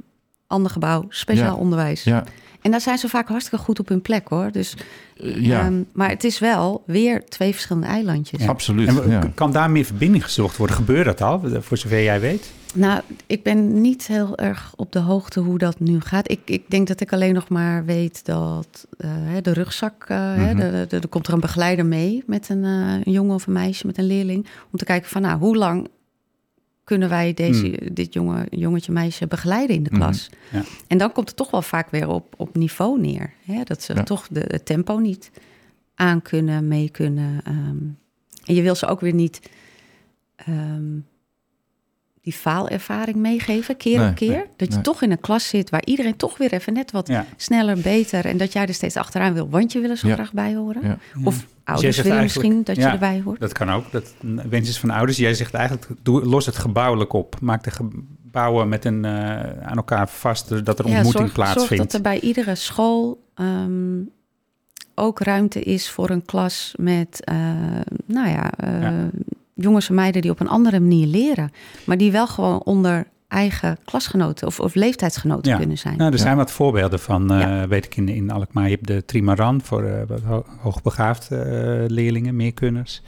ander 0.48 0.72
gebouw, 0.72 1.06
speciaal 1.10 1.54
Ja. 1.56 1.60
onderwijs. 1.62 2.04
Ja, 2.04 2.24
En 2.64 2.72
daar 2.72 2.82
zijn 2.82 2.98
ze 2.98 3.10
vaak 3.10 3.28
hartstikke 3.28 3.64
goed 3.66 3.80
op 3.80 3.88
hun 3.88 4.02
plek 4.02 4.28
hoor. 4.28 4.52
Dus, 4.52 4.78
uh, 5.18 5.46
ja 5.46 5.60
ehm, 5.60 5.84
maar 5.94 6.10
het 6.10 6.24
is 6.24 6.40
wel 6.40 6.84
weer 6.86 7.26
twee 7.26 7.52
verschillende 7.54 7.88
eilandjes. 7.88 8.42
Ja. 8.42 8.48
absoluut. 8.48 8.88
En 8.88 9.10
ja. 9.10 9.32
kan 9.36 9.52
daar 9.52 9.72
meer 9.72 9.86
verbinding 9.86 10.24
gezocht 10.24 10.58
worden? 10.58 10.76
Gebeurt 10.76 11.06
dat 11.06 11.22
al, 11.22 11.42
voor 11.60 11.78
zover 11.78 12.04
jij 12.04 12.20
weet? 12.20 12.52
Nou, 12.74 13.02
ik 13.28 13.44
ben 13.44 13.82
niet 13.82 14.08
heel 14.08 14.38
erg 14.38 14.74
op 14.76 14.92
de 14.92 15.00
hoogte 15.00 15.40
hoe 15.40 15.58
dat 15.58 15.80
nu 15.80 16.02
gaat. 16.02 16.32
Ik, 16.32 16.40
ik 16.46 16.64
denk 16.68 16.88
dat 16.88 17.02
ik 17.02 17.14
alleen 17.14 17.34
nog 17.34 17.50
maar 17.50 17.86
weet 17.86 18.26
dat 18.26 18.88
uh, 18.98 19.10
de 19.42 19.54
rugzak, 19.54 20.06
uh, 20.12 20.18
Mhm. 20.18 20.40
hè, 20.40 20.56
de, 20.56 20.86
de, 20.88 21.00
er 21.00 21.08
komt 21.08 21.28
er 21.28 21.34
een 21.34 21.40
begeleider 21.40 21.86
mee 21.86 22.24
met 22.26 22.50
een, 22.50 22.64
uh, 22.64 22.94
een 23.04 23.12
jongen 23.12 23.36
of 23.36 23.48
een 23.48 23.54
meisje, 23.54 23.86
met 23.88 23.98
een 23.98 24.08
leerling. 24.08 24.46
Om 24.72 24.78
te 24.78 24.86
kijken 24.86 25.10
van, 25.10 25.22
nou, 25.22 25.40
hoe 25.40 25.58
lang 25.58 25.88
kunnen 26.84 27.10
wij 27.10 27.34
deze, 27.34 27.90
dit 27.94 28.14
jonge, 28.14 28.46
jongetje, 28.50 28.92
meisje 28.92 29.28
begeleiden 29.28 29.76
in 29.76 29.84
de 29.84 29.90
Mhm. 29.92 30.00
klas? 30.00 30.30
Ja. 30.52 30.64
En 30.88 30.98
dan 30.98 31.12
komt 31.12 31.28
het 31.28 31.38
toch 31.38 31.52
wel 31.52 31.62
vaak 31.62 31.90
weer 31.90 32.08
op, 32.08 32.34
op 32.38 32.56
niveau 32.56 33.00
neer. 33.00 33.34
Hè? 33.46 33.64
Dat 33.64 33.82
ze 33.82 33.94
Ja. 33.96 34.04
toch 34.04 34.28
de, 34.28 34.44
het 34.48 34.66
tempo 34.66 34.98
niet 34.98 35.32
aan 35.96 36.22
kunnen, 36.22 36.68
mee 36.68 36.90
kunnen. 36.90 37.42
Um, 37.48 37.98
en 38.46 38.56
je 38.56 38.62
wil 38.62 38.76
ze 38.76 38.86
ook 38.86 39.00
weer 39.00 39.14
niet 39.14 39.50
um, 40.50 41.06
die 42.24 42.34
faalervaring 42.34 43.16
meegeven, 43.18 43.78
keer 43.78 44.00
Nee, 44.00 44.10
op 44.10 44.16
keer. 44.16 44.30
nee, 44.30 44.44
dat 44.56 44.68
je 44.68 44.74
nee. 44.74 44.84
toch 44.84 45.02
in 45.02 45.12
een 45.12 45.20
klas 45.20 45.48
zit 45.48 45.70
waar 45.70 45.86
iedereen 45.86 46.16
toch 46.16 46.38
weer 46.38 46.54
even 46.54 46.74
net 46.74 46.92
wat 46.92 47.08
Ja. 47.08 47.26
sneller, 47.38 47.78
beter... 47.80 48.26
en 48.26 48.38
dat 48.38 48.54
jij 48.54 48.66
er 48.66 48.74
steeds 48.74 48.98
achteraan 48.98 49.34
wil, 49.34 49.50
want 49.50 49.72
je 49.72 49.80
wil 49.80 49.90
er 49.90 49.98
zo 49.98 50.08
Ja. 50.08 50.14
graag 50.14 50.34
bij 50.34 50.56
horen. 50.56 50.82
Ja. 50.84 50.98
Of 51.24 51.36
Dus 51.36 51.46
ouders 51.64 52.02
willen 52.02 52.22
misschien 52.22 52.64
dat 52.64 52.76
ja. 52.76 52.86
je 52.88 52.94
erbij 52.94 53.22
hoort. 53.26 53.40
Dat 53.40 53.52
kan 53.54 53.72
ook. 53.72 53.92
Dat 53.92 54.14
wens 54.50 54.70
is 54.70 54.80
van 54.80 54.90
ouders. 54.90 55.18
Jij 55.18 55.34
zegt 55.34 55.54
eigenlijk, 55.54 55.88
doe, 56.02 56.26
los 56.26 56.46
het 56.46 56.58
gebouwelijk 56.58 57.14
op. 57.14 57.36
Maak 57.42 57.64
de 57.64 57.72
gebouwen 57.72 58.70
met 58.70 58.86
een, 58.86 59.04
uh, 59.04 59.12
aan 59.62 59.76
elkaar 59.76 60.10
vast, 60.10 60.66
dat 60.66 60.80
er 60.80 60.86
ontmoeting 60.86 61.14
zorg, 61.14 61.32
plaatsvindt. 61.34 61.68
Zorg 61.68 61.82
dat 61.82 61.94
er 61.94 62.02
bij 62.02 62.20
iedere 62.20 62.56
school 62.56 63.24
um, 63.36 64.10
ook 64.96 65.20
ruimte 65.20 65.62
is 65.62 65.90
voor 65.90 66.10
een 66.10 66.26
klas 66.26 66.74
met, 66.78 67.30
uh, 67.32 67.36
nou 68.06 68.30
ja, 68.30 68.52
uh, 68.64 68.82
Ja. 68.82 69.10
Jongens 69.56 69.90
en 69.90 69.96
meiden 69.96 70.22
die 70.22 70.32
op 70.32 70.40
een 70.40 70.48
andere 70.50 70.80
manier 70.80 71.08
leren. 71.08 71.52
Maar 71.86 71.98
die 71.98 72.12
wel 72.12 72.28
gewoon 72.28 72.62
onder 72.64 73.08
eigen 73.28 73.78
klasgenoten 73.86 74.48
of, 74.48 74.60
of 74.60 74.76
leeftijdsgenoten 74.76 75.52
Ja. 75.52 75.58
kunnen 75.58 75.78
zijn. 75.78 75.98
Nou, 75.98 76.12
er 76.12 76.18
Ja. 76.18 76.24
zijn 76.24 76.38
wat 76.38 76.52
voorbeelden 76.52 77.00
van, 77.00 77.34
uh, 77.34 77.40
Ja. 77.40 77.68
weet 77.68 77.86
ik, 77.86 77.96
in, 77.96 78.10
in 78.10 78.32
Alkmaar. 78.32 78.64
Je 78.64 78.76
hebt 78.76 78.88
de 78.88 79.06
Trimaran 79.06 79.62
voor 79.64 79.84
uh, 79.84 79.94
ho- 80.26 80.46
hoogbegaafde 80.60 81.36
uh, 81.84 81.90
leerlingen, 81.90 82.36
meerkunners. 82.36 83.02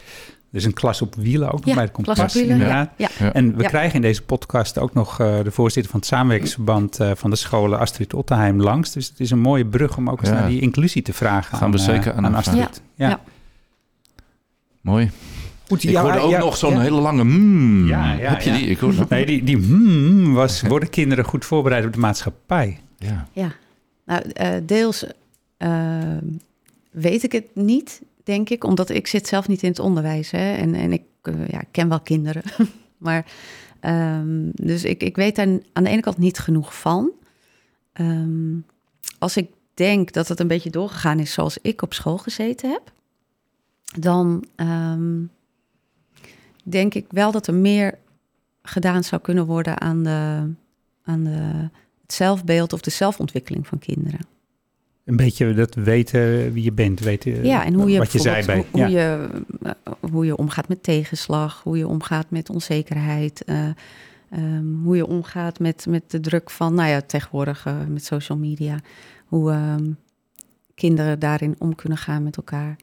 Er 0.52 0.62
is 0.62 0.66
een 0.68 0.74
klas 0.74 1.02
op 1.02 1.16
wielen 1.16 1.52
ook 1.52 1.66
nog 1.66 1.76
bij 1.76 1.86
de 1.86 1.92
kompas, 1.92 2.16
klas 2.16 2.28
op 2.36 2.42
wielen, 2.42 2.52
inderdaad. 2.58 2.90
ja. 2.98 3.10
Ja. 3.20 3.34
En 3.34 3.56
we 3.56 3.62
Ja. 3.62 3.68
krijgen 3.68 3.96
in 3.96 4.02
deze 4.02 4.22
podcast 4.24 4.78
ook 4.80 4.94
nog 4.94 5.20
uh, 5.22 5.40
de 5.44 5.52
voorzitter 5.52 5.92
van 5.92 6.00
het 6.00 6.10
samenwerkingsverband 6.10 7.00
uh, 7.00 7.12
van 7.16 7.30
de 7.30 7.36
scholen, 7.36 7.80
Astrid 7.80 8.14
Ottenheim, 8.14 8.62
langs. 8.62 8.92
Dus 8.92 9.08
het 9.08 9.20
is 9.20 9.32
een 9.32 9.40
mooie 9.40 9.66
brug 9.66 9.98
om 9.98 10.10
ook 10.10 10.20
eens 10.20 10.30
Ja. 10.30 10.36
naar 10.40 10.48
die 10.50 10.62
inclusie 10.62 11.02
te 11.02 11.14
vragen 11.14 11.58
Gaan 11.58 11.66
aan, 11.66 11.72
we 11.72 11.78
zeker 11.78 12.14
aan 12.14 12.26
aan 12.26 12.36
Astrid. 12.36 12.82
Ja. 12.96 13.20
Mooi. 14.82 15.12
Goed, 15.68 15.84
Ik 15.84 15.90
ja, 15.90 16.02
hoorde 16.02 16.20
ook 16.20 16.32
ja, 16.32 16.40
nog 16.40 16.58
zo'n 16.58 16.74
ja. 16.74 16.80
hele 16.80 17.02
lange 17.02 17.24
mm. 17.24 17.88
Ja, 17.88 18.14
ja, 18.14 18.30
Heb 18.30 18.42
je 18.42 18.50
ja. 18.50 18.58
die? 18.58 18.68
Ik 18.68 18.80
hoorde 18.80 19.06
Nee, 19.10 19.26
die, 19.26 19.44
die 19.44 19.58
hmm 19.58 20.34
was, 20.34 20.62
worden 20.74 20.90
kinderen 20.90 21.26
goed 21.26 21.46
voorbereid 21.46 21.86
op 21.86 21.94
de 21.94 22.00
maatschappij? 22.00 22.80
Ja. 22.98 23.28
Ja, 23.34 23.52
nou, 24.06 24.22
eh, 24.34 24.54
deels 24.64 25.06
eh, 25.58 26.18
weet 26.92 27.24
ik 27.24 27.32
het 27.32 27.56
niet, 27.56 28.02
denk 28.24 28.50
ik, 28.50 28.64
omdat 28.64 28.90
ik 28.90 29.08
zit 29.08 29.28
zelf 29.28 29.48
niet 29.48 29.64
in 29.64 29.70
het 29.70 29.80
onderwijs. 29.80 30.32
Hè, 30.32 30.54
en, 30.54 30.76
en 30.76 30.94
ik 30.94 31.04
eh, 31.22 31.48
ja, 31.48 31.62
ik 31.62 31.68
ken 31.72 31.90
wel 31.90 32.00
kinderen, 32.00 32.44
maar 32.98 33.26
ehm, 33.80 34.50
dus 34.54 34.84
ik, 34.84 35.04
ik 35.04 35.16
weet 35.16 35.36
daar 35.36 35.48
aan 35.74 35.84
de 35.84 35.90
ene 35.90 36.02
kant 36.02 36.18
niet 36.18 36.40
genoeg 36.40 36.80
van. 36.80 37.12
Ehm, 37.94 38.58
als 39.20 39.38
ik 39.38 39.50
denk 39.74 40.12
dat 40.12 40.28
het 40.28 40.40
een 40.40 40.48
beetje 40.48 40.70
doorgegaan 40.70 41.20
is 41.20 41.34
zoals 41.34 41.58
ik 41.62 41.82
op 41.82 41.94
school 41.94 42.18
gezeten 42.18 42.70
heb, 42.70 42.92
dan 44.00 44.46
ehm, 44.56 45.24
denk 46.68 46.94
ik 46.94 47.06
wel 47.10 47.32
dat 47.32 47.48
er 47.48 47.54
meer 47.54 47.98
gedaan 48.62 49.04
zou 49.04 49.22
kunnen 49.22 49.46
worden 49.46 49.82
aan 49.82 50.04
de, 50.04 50.52
aan 51.04 51.24
de 51.24 51.70
het 52.06 52.14
zelfbeeld 52.14 52.74
of 52.74 52.82
de 52.82 52.90
zelfontwikkeling 52.90 53.68
van 53.68 53.80
kinderen. 53.80 54.20
Een 55.06 55.16
beetje 55.16 55.54
dat 55.54 55.76
weten 55.76 56.54
wie 56.54 56.64
je 56.64 56.72
bent, 56.72 57.00
weten 57.00 57.46
Ja, 57.46 57.66
en 57.66 57.74
hoe 57.74 57.92
je 57.92 57.98
wat 57.98 58.12
je 58.12 58.20
zei 58.20 58.46
bij. 58.46 58.66
hoe, 58.72 58.82
ja. 58.82 58.88
je, 58.88 59.28
eh, 59.62 59.72
hoe 60.12 60.26
je 60.26 60.38
omgaat 60.38 60.68
met 60.68 60.84
tegenslag, 60.84 61.64
hoe 61.64 61.78
je 61.78 61.88
omgaat 61.88 62.30
met 62.30 62.50
onzekerheid, 62.50 63.44
eh, 63.44 63.68
ehm, 64.30 64.74
hoe 64.84 64.96
je 64.96 65.08
omgaat 65.08 65.60
met, 65.60 65.86
met 65.90 66.12
de 66.12 66.20
druk 66.20 66.50
van, 66.50 66.74
nou 66.74 66.90
ja, 66.90 67.02
tegenwoordig 67.02 67.66
eh, 67.66 67.76
met 67.88 68.06
social 68.06 68.38
media, 68.38 68.80
hoe 69.26 69.52
ehm, 69.52 69.92
kinderen 70.76 71.20
daarin 71.20 71.56
om 71.58 71.76
kunnen 71.76 71.98
gaan 71.98 72.24
met 72.24 72.38
elkaar. 72.38 72.76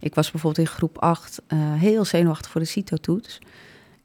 Ik 0.00 0.14
was 0.14 0.30
bijvoorbeeld 0.30 0.66
in 0.68 0.74
groep 0.74 0.98
8 0.98 1.42
eh, 1.46 1.58
heel 1.74 2.04
zenuwachtig 2.04 2.50
voor 2.50 2.60
de 2.60 2.66
CITO-toets. 2.66 3.38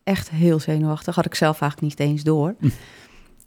Echt 0.04 0.30
heel 0.30 0.60
zenuwachtig, 0.60 1.16
had 1.16 1.25
ik 1.25 1.36
zelf 1.36 1.62
eigenlijk 1.62 1.92
niet 1.98 2.08
eens 2.10 2.24
door. 2.24 2.56
Hm. 2.60 2.68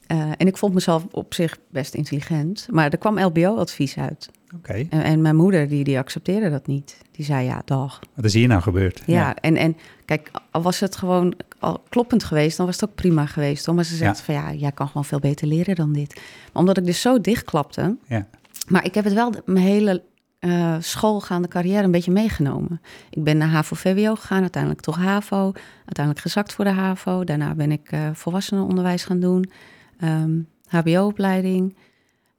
Eh, 0.07 0.19
en 0.37 0.47
ik 0.47 0.57
vond 0.57 0.75
mezelf 0.75 1.05
op 1.11 1.35
zich 1.35 1.59
best 1.71 1.95
intelligent, 1.95 2.67
maar 2.71 2.90
er 2.90 2.99
kwam 2.99 3.19
LBO-advies 3.21 3.97
uit. 3.99 4.31
Oké, 4.57 4.73
En, 4.73 5.02
en 5.02 5.21
mijn 5.23 5.37
moeder, 5.37 5.69
die, 5.69 5.85
die 5.85 5.99
accepteerde 5.99 6.50
dat 6.50 6.67
niet. 6.67 6.99
Die 7.11 7.25
zei, 7.25 7.45
ja, 7.45 7.62
dag. 7.64 7.99
wat 8.14 8.25
is 8.25 8.35
hier 8.35 8.49
nou 8.49 8.62
gebeurd? 8.62 9.02
Ja, 9.07 9.35
En, 9.37 9.57
en 9.57 9.76
kijk, 10.05 10.31
al 10.50 10.62
was 10.62 10.81
het 10.81 10.97
gewoon 10.97 11.35
al 11.59 11.83
kloppend 11.88 12.25
geweest, 12.25 12.57
dan 12.57 12.67
was 12.67 12.81
het 12.81 12.88
ook 12.90 12.95
prima 12.95 13.26
geweest. 13.26 13.67
Hoor. 13.67 13.75
Maar 13.75 13.85
ze 13.85 13.97
zegt 13.97 14.19
Ja. 14.19 14.25
van, 14.25 14.35
ja, 14.35 14.52
jij 14.52 14.73
kan 14.73 14.87
gewoon 14.87 15.05
veel 15.05 15.19
beter 15.19 15.47
leren 15.47 15.75
dan 15.75 15.93
dit. 15.93 16.14
Maar 16.14 16.62
omdat 16.62 16.76
ik 16.76 16.85
dus 16.85 17.00
zo 17.00 17.21
dichtklapte... 17.21 17.97
Ja. 18.07 18.26
Maar 18.69 18.85
ik 18.85 18.95
heb 18.95 19.05
het 19.05 19.14
wel 19.14 19.33
mijn 19.45 19.64
hele 19.67 20.02
eh, 20.38 20.76
schoolgaande 20.80 21.49
carrière 21.49 21.83
een 21.83 21.90
beetje 21.90 22.11
meegenomen. 22.11 22.80
Ik 23.11 23.25
ben 23.25 23.37
naar 23.37 23.49
HAVO-VWO 23.49 24.14
gegaan, 24.14 24.40
uiteindelijk 24.40 24.83
toch 24.83 24.97
HAVO. 24.97 25.52
Uiteindelijk 25.76 26.18
gezakt 26.25 26.52
voor 26.52 26.64
de 26.64 26.71
HAVO. 26.71 27.25
Daarna 27.25 27.54
ben 27.54 27.73
ik 27.73 27.90
eh, 27.92 28.11
volwassenenonderwijs 28.12 29.04
gaan 29.04 29.21
doen. 29.21 29.50
ehm, 29.99 30.38
HBO-opleiding. 30.68 31.76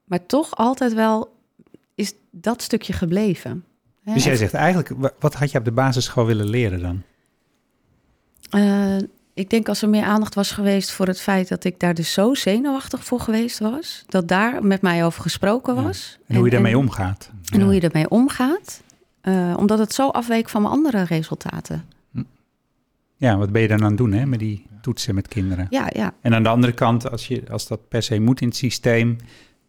Maar 0.04 0.26
toch 0.26 0.56
altijd 0.56 0.94
wel 0.94 1.36
is 1.96 2.14
dat 2.32 2.62
stukje 2.62 2.94
gebleven. 2.94 3.64
Hè, 4.04 4.14
Dus 4.14 4.24
jij 4.24 4.36
zegt 4.36 4.54
eigenlijk, 4.54 4.90
wa- 4.98 5.12
wat 5.20 5.34
had 5.34 5.52
je 5.52 5.58
op 5.58 5.66
de 5.66 5.72
basisschool 5.72 6.26
willen 6.26 6.50
leren 6.50 6.80
dan? 6.82 7.02
Eh, 8.50 8.96
ik 9.40 9.50
denk 9.50 9.68
als 9.70 9.82
er 9.82 9.90
meer 9.90 10.04
aandacht 10.04 10.36
was 10.36 10.52
geweest 10.52 10.92
voor 10.92 11.08
het 11.08 11.22
feit 11.22 11.48
dat 11.48 11.64
ik 11.64 11.80
daar 11.80 11.94
dus 11.94 12.14
zo 12.14 12.34
zenuwachtig 12.34 13.04
voor 13.04 13.20
geweest 13.20 13.60
was, 13.60 14.04
dat 14.08 14.28
daar 14.28 14.66
met 14.66 14.82
mij 14.82 15.06
over 15.06 15.22
gesproken 15.22 15.76
Ja. 15.76 15.82
was. 15.82 16.18
En 16.28 16.36
hoe 16.36 16.46
je 16.46 16.52
daarmee 16.52 16.78
omgaat? 16.78 17.32
En 17.52 17.62
hoe 17.62 17.74
je 17.74 17.82
ermee 17.82 18.10
omgaat. 18.10 18.82
Eh, 19.22 19.54
omdat 19.58 19.80
het 19.80 19.94
zo 19.94 20.08
afweek 20.10 20.50
van 20.50 20.62
mijn 20.62 20.74
andere 20.74 21.04
resultaten. 21.04 21.86
Ja, 23.16 23.38
wat 23.38 23.52
ben 23.52 23.62
je 23.62 23.68
dan 23.68 23.82
aan 23.82 23.88
het 23.88 23.98
doen 23.98 24.12
hè, 24.12 24.26
met 24.26 24.40
die 24.40 24.66
toetsen 24.82 25.16
met 25.16 25.28
kinderen? 25.28 25.68
Ja, 25.70 25.90
ja. 25.94 26.14
En 26.22 26.34
aan 26.34 26.44
de 26.44 26.50
andere 26.50 26.74
kant, 26.74 27.12
als, 27.12 27.28
je, 27.28 27.44
als 27.50 27.68
dat 27.68 27.88
per 27.88 28.04
se 28.04 28.20
moet 28.20 28.42
in 28.42 28.48
het 28.48 28.56
systeem, 28.58 29.18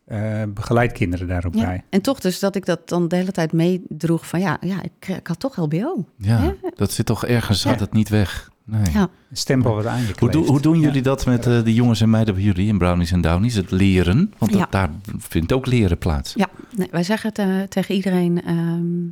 eh 0.05 0.43
begeleid 0.49 0.93
kinderen 0.93 1.29
daarop 1.29 1.55
ja. 1.55 1.65
bij. 1.65 1.85
En 1.91 2.01
toch 2.01 2.21
dus 2.21 2.39
dat 2.39 2.55
ik 2.57 2.67
dat 2.67 2.89
dan 2.89 3.09
de 3.09 3.17
hele 3.17 3.33
tijd 3.33 3.53
meedroeg 3.53 4.27
van 4.27 4.41
ja, 4.41 4.57
ja 4.61 4.83
ik, 4.83 5.09
ik 5.09 5.27
had 5.27 5.41
toch 5.41 5.57
LBO. 5.57 6.05
Ja, 6.17 6.55
dat 6.75 6.93
zit 6.93 7.07
toch 7.07 7.27
ergens, 7.27 7.63
Ja. 7.63 7.71
gaat 7.71 7.81
het 7.81 7.93
niet 7.93 8.09
weg. 8.09 8.51
Nee. 8.71 8.93
Ja. 8.93 9.01
Een 9.31 9.37
stempel 9.37 9.75
wat 9.75 9.87
aan 9.87 10.01
je 10.01 10.13
Hoe, 10.19 10.37
hoe 10.47 10.61
doen 10.61 10.81
Ja. 10.81 10.87
jullie 10.87 11.03
dat 11.03 11.27
met 11.27 11.47
eh, 11.47 11.63
de 11.65 11.75
jongens 11.75 12.01
en 12.01 12.11
meiden 12.11 12.35
bij 12.35 12.43
jullie 12.43 12.67
in 12.69 12.79
Brownies 12.79 13.13
en 13.13 13.21
Downies? 13.21 13.55
Het 13.55 13.71
leren? 13.71 14.33
Want 14.39 14.51
dat- 14.53 14.61
Ja. 14.61 14.67
daar 14.71 14.91
vindt 15.19 15.53
ook 15.53 15.67
leren 15.67 15.99
plaats. 15.99 16.35
Ja, 16.35 16.49
nee, 16.77 16.89
wij 16.91 17.03
zeggen 17.03 17.33
te- 17.33 17.67
tegen 17.69 17.95
iedereen: 17.95 18.43
ehm, 18.43 19.03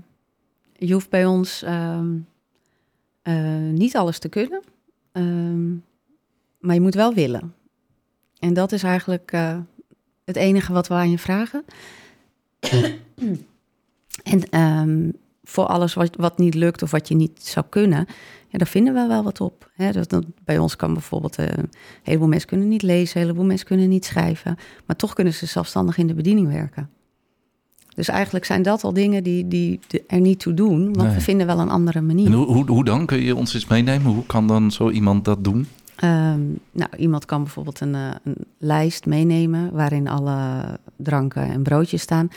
je 0.87 0.92
hoeft 0.92 1.11
bij 1.11 1.27
ons 1.27 1.62
ehm, 1.62 2.07
eh, 3.23 3.35
niet 3.73 3.97
alles 3.97 4.18
te 4.18 4.29
kunnen, 4.29 4.62
ehm, 5.12 5.68
maar 6.61 6.75
je 6.75 6.81
moet 6.81 6.94
wel 6.94 7.14
willen. 7.14 7.55
En 8.38 8.55
dat 8.55 8.73
is 8.73 8.83
eigenlijk 8.83 9.33
eh, 9.33 9.57
het 10.25 10.37
enige 10.37 10.73
wat 10.73 10.88
we 10.88 10.94
aan 10.94 11.11
je 11.11 11.18
vragen. 11.18 11.64
en 14.23 14.51
ehm, 14.51 15.11
voor 15.49 15.67
alles 15.67 15.95
wat, 15.95 16.17
wat 16.17 16.39
niet 16.39 16.55
lukt 16.55 16.83
of 16.83 16.91
wat 16.91 17.09
je 17.09 17.15
niet 17.15 17.45
zou 17.47 17.67
kunnen, 17.69 18.07
ja, 18.49 18.59
daar 18.59 18.67
vinden 18.67 18.95
we 18.95 19.07
wel 19.07 19.23
wat 19.23 19.41
op. 19.41 19.71
Hè, 19.75 19.93
dat, 19.93 20.11
dat- 20.11 20.25
bij 20.45 20.59
ons 20.59 20.77
kan 20.77 20.93
bijvoorbeeld, 20.93 21.37
eh, 21.37 21.47
een 21.47 21.71
heleboel 22.03 22.29
mensen 22.29 22.49
kunnen 22.49 22.69
niet 22.69 22.83
lezen, 22.83 23.17
een 23.21 23.23
heleboel 23.27 23.45
mensen 23.47 23.67
kunnen 23.67 23.89
niet 23.89 24.05
schrijven, 24.05 24.57
maar 24.87 24.97
toch 24.97 25.13
kunnen 25.15 25.35
ze 25.35 25.47
zelfstandig 25.47 25.99
in 25.99 26.07
de 26.07 26.15
bediening 26.15 26.49
werken. 26.53 26.91
Dus 27.95 28.09
eigenlijk 28.09 28.45
zijn 28.45 28.63
dat 28.63 28.85
al 28.85 28.93
dingen 28.93 29.23
die, 29.23 29.49
die 29.49 29.81
er 30.07 30.21
niet 30.21 30.39
toe 30.41 30.55
doen, 30.55 30.85
want 30.85 31.07
Nee. 31.07 31.15
we 31.17 31.21
vinden 31.21 31.47
wel 31.47 31.59
een 31.61 31.71
andere 31.71 32.01
manier. 32.01 32.27
En 32.27 32.33
hoe, 32.33 32.47
hoe, 32.47 32.67
hoe 32.71 32.85
dan? 32.85 33.07
Kun 33.07 33.21
je 33.23 33.37
ons 33.37 33.55
eens 33.55 33.67
meenemen? 33.67 34.13
Hoe 34.13 34.27
kan 34.27 34.47
dan 34.47 34.71
zo 34.71 34.91
iemand 34.91 35.25
dat 35.25 35.45
doen? 35.45 35.67
Ehm, 35.97 36.41
nou, 36.73 36.91
iemand 36.97 37.25
kan 37.25 37.43
bijvoorbeeld 37.43 37.81
een, 37.81 37.95
eh, 37.95 38.11
een 38.25 38.37
lijst 38.59 39.07
meenemen 39.07 39.73
waarin 39.73 40.09
alle 40.09 40.65
dranken 40.97 41.43
en 41.51 41.63
broodjes 41.63 42.03
staan. 42.03 42.29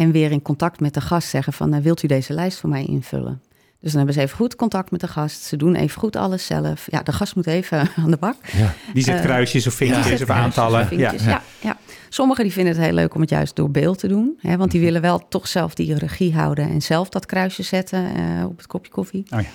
En 0.00 0.10
weer 0.12 0.30
in 0.30 0.42
contact 0.42 0.80
met 0.80 0.94
de 0.94 1.00
gast 1.00 1.28
zeggen 1.28 1.52
van, 1.52 1.74
eh, 1.74 1.82
wilt 1.82 2.02
u 2.02 2.06
deze 2.06 2.32
lijst 2.32 2.58
voor 2.58 2.70
mij 2.70 2.84
invullen? 2.84 3.42
Dus 3.80 3.90
dan 3.90 3.96
hebben 3.96 4.14
ze 4.14 4.20
even 4.20 4.36
goed 4.36 4.56
contact 4.56 4.90
met 4.90 5.00
de 5.00 5.08
gast. 5.08 5.42
Ze 5.42 5.56
doen 5.56 5.74
even 5.74 6.00
goed 6.00 6.16
alles 6.16 6.46
zelf. 6.46 6.86
Ja, 6.90 7.02
de 7.02 7.12
gast 7.12 7.34
moet 7.34 7.46
even 7.46 7.88
aan 8.04 8.10
de 8.10 8.16
bak. 8.16 8.36
Ja. 8.52 8.74
Die 8.94 9.02
zet 9.02 9.16
Eh, 9.16 9.22
kruisjes 9.24 9.66
of 9.66 9.76
Die 9.76 10.22
of 10.22 10.30
aantallen. 10.30 10.80
of 10.80 10.90
Ja. 10.90 10.98
vinkjes. 11.10 11.24
Ja. 11.24 11.42
Ja, 11.60 11.76
Sommigen 12.08 12.44
die 12.44 12.52
vinden 12.52 12.72
het 12.74 12.82
heel 12.82 12.92
leuk 12.92 13.14
om 13.14 13.20
het 13.20 13.30
juist 13.30 13.56
door 13.56 13.70
beeld 13.70 13.98
te 13.98 14.08
doen. 14.08 14.38
Hè, 14.40 14.56
want 14.56 14.70
die 14.70 14.80
willen 14.80 15.00
wel 15.00 15.28
toch 15.28 15.48
zelf 15.48 15.74
die 15.74 15.94
regie 15.94 16.34
houden 16.34 16.68
en 16.68 16.82
zelf 16.82 17.08
dat 17.08 17.26
kruisje 17.26 17.62
zetten 17.62 18.14
eh, 18.14 18.44
op 18.44 18.56
het 18.56 18.66
kopje 18.66 18.90
koffie. 18.92 19.24
Oh 19.30 19.40
ja. 19.40 19.48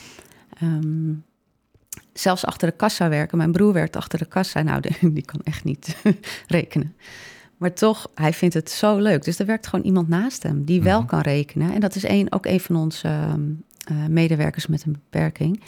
Ehm, 0.59 1.13
zelfs 2.13 2.45
achter 2.45 2.69
de 2.69 2.75
kassa 2.75 3.09
werken. 3.09 3.37
Mijn 3.37 3.51
broer 3.51 3.73
werkt 3.73 3.95
achter 3.95 4.19
de 4.19 4.25
kassa. 4.25 4.61
Nou, 4.61 4.81
die 5.15 5.25
kan 5.25 5.39
echt 5.43 5.63
niet 5.63 5.95
rekenen. 6.47 6.95
Maar 7.65 7.73
toch, 7.73 8.07
hij 8.15 8.33
vindt 8.33 8.53
het 8.53 8.71
zo 8.71 8.97
leuk. 8.97 9.23
Dus 9.23 9.39
er 9.39 9.45
werkt 9.45 9.67
gewoon 9.67 9.85
iemand 9.85 10.07
naast 10.07 10.43
hem 10.43 10.63
die 10.65 10.81
wel 10.83 10.99
Mhm. 10.99 11.07
kan 11.07 11.19
rekenen. 11.21 11.73
En 11.73 11.79
dat 11.79 11.95
is 11.95 12.03
een, 12.07 12.27
ook 12.29 12.45
een 12.45 12.59
van 12.59 12.75
onze 12.75 13.07
ehm, 13.07 13.41
eh, 13.87 13.95
medewerkers 14.09 14.67
met 14.67 14.83
een 14.85 14.91
beperking. 14.91 15.61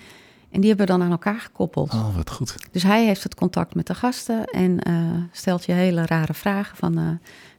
En 0.51 0.59
die 0.61 0.69
hebben 0.69 0.85
we 0.87 0.91
dan 0.91 1.01
aan 1.03 1.11
elkaar 1.11 1.39
gekoppeld. 1.39 1.93
Oh, 1.93 2.15
wat 2.15 2.29
goed. 2.31 2.55
Dus 2.71 2.83
hij 2.83 3.05
heeft 3.05 3.23
het 3.23 3.35
contact 3.35 3.75
met 3.75 3.87
de 3.87 3.93
gasten 3.95 4.45
en 4.45 4.79
eh, 4.79 4.93
stelt 5.31 5.65
je 5.65 5.71
hele 5.71 6.05
rare 6.05 6.33
vragen 6.33 6.77
van... 6.77 6.97
eh, 6.97 7.03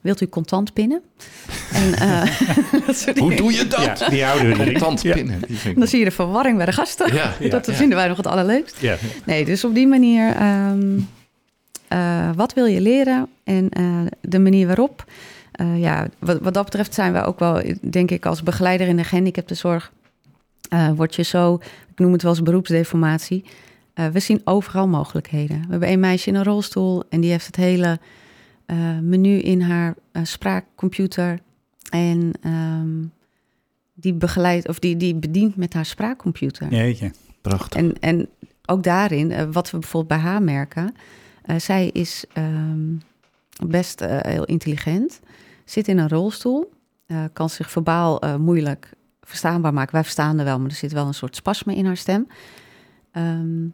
wilt 0.00 0.20
u 0.20 0.26
contant 0.26 0.72
pinnen? 0.72 1.00
en, 1.72 1.94
eh, 1.94 2.22
Hoe 3.18 3.34
doe 3.34 3.52
je 3.52 3.66
dat? 3.66 3.98
Ja, 3.98 4.08
die 4.08 4.24
houden 4.24 4.56
we. 4.56 4.64
Contant 4.64 5.02
Ja. 5.02 5.14
pinnen. 5.14 5.40
Die 5.46 5.56
vind 5.56 5.72
ik 5.74 5.78
Dan 5.78 5.88
zie 5.88 5.98
je 5.98 6.04
de 6.04 6.10
verwarring 6.10 6.56
bij 6.56 6.66
de 6.66 6.72
gasten. 6.72 7.14
Ja, 7.14 7.32
ja, 7.40 7.48
dat 7.56 7.66
ja. 7.66 7.72
vinden 7.72 7.96
wij 7.98 8.08
nog 8.08 8.16
het 8.16 8.26
allerleukst. 8.26 8.80
Ja. 8.80 8.96
Nee, 9.24 9.44
dus 9.44 9.64
op 9.64 9.74
die 9.74 9.86
manier, 9.86 10.34
ehm, 10.34 10.98
eh, 11.88 12.30
wat 12.34 12.54
wil 12.54 12.66
je 12.66 12.80
leren 12.80 13.28
en 13.44 13.68
eh, 13.68 14.00
de 14.20 14.38
manier 14.38 14.66
waarop. 14.66 15.04
Eh, 15.52 15.80
ja, 15.80 16.08
wat, 16.18 16.40
wat 16.40 16.54
dat 16.54 16.64
betreft 16.64 16.94
zijn 16.94 17.12
we 17.12 17.24
ook 17.24 17.38
wel, 17.38 17.62
denk 17.90 18.10
ik, 18.10 18.26
als 18.26 18.42
begeleider 18.42 18.88
in 18.88 18.96
de 18.96 19.04
gehandicaptenzorg, 19.04 19.92
eh 20.68 20.90
word 20.90 21.14
je 21.14 21.22
zo, 21.22 21.54
ik 21.90 21.98
noem 21.98 22.12
het 22.12 22.22
wel 22.22 22.30
eens 22.30 22.42
beroepsdeformatie. 22.42 23.44
We 24.12 24.20
zien 24.20 24.40
overal 24.44 24.88
mogelijkheden. 24.88 25.60
We 25.60 25.70
hebben 25.70 25.90
een 25.92 26.00
meisje 26.00 26.28
in 26.28 26.34
een 26.34 26.44
rolstoel 26.44 27.02
en 27.08 27.20
die 27.20 27.30
heeft 27.30 27.46
het 27.46 27.56
hele 27.56 27.98
menu 29.02 29.38
in 29.38 29.60
haar 29.60 29.94
spraakcomputer. 30.22 31.40
En 31.90 32.32
ehm, 32.40 33.04
die 33.94 34.12
begeleidt 34.12 34.68
of 34.68 34.78
die, 34.78 34.96
die 34.96 35.14
bedient 35.14 35.56
met 35.56 35.72
haar 35.72 35.86
spraakcomputer. 35.86 36.74
Jeetje. 36.74 37.12
Prachtig. 37.40 37.80
En, 37.80 37.94
en 38.00 38.28
ook 38.66 38.82
daarin, 38.82 39.52
wat 39.52 39.70
we 39.70 39.78
bijvoorbeeld 39.78 40.20
bij 40.20 40.30
haar 40.30 40.42
merken, 40.42 40.94
zij 41.56 41.88
is 41.88 42.24
ehm, 42.32 42.94
best 43.66 44.00
eh, 44.00 44.18
heel 44.20 44.44
intelligent, 44.44 45.20
zit 45.64 45.88
in 45.88 45.98
een 45.98 46.08
rolstoel, 46.08 46.72
eh, 47.06 47.24
kan 47.32 47.50
zich 47.50 47.70
verbaal 47.70 48.20
eh, 48.20 48.36
moeilijk 48.36 48.92
verstaanbaar 49.22 49.74
maken. 49.74 49.92
Wij 49.92 50.02
verstaan 50.02 50.38
er 50.38 50.44
wel, 50.44 50.58
maar 50.58 50.70
er 50.70 50.76
zit 50.76 50.92
wel 50.92 51.06
een 51.06 51.14
soort 51.14 51.36
spasme 51.36 51.74
in 51.74 51.86
haar 51.86 51.96
stem. 51.96 52.26
Ehm, 53.12 53.66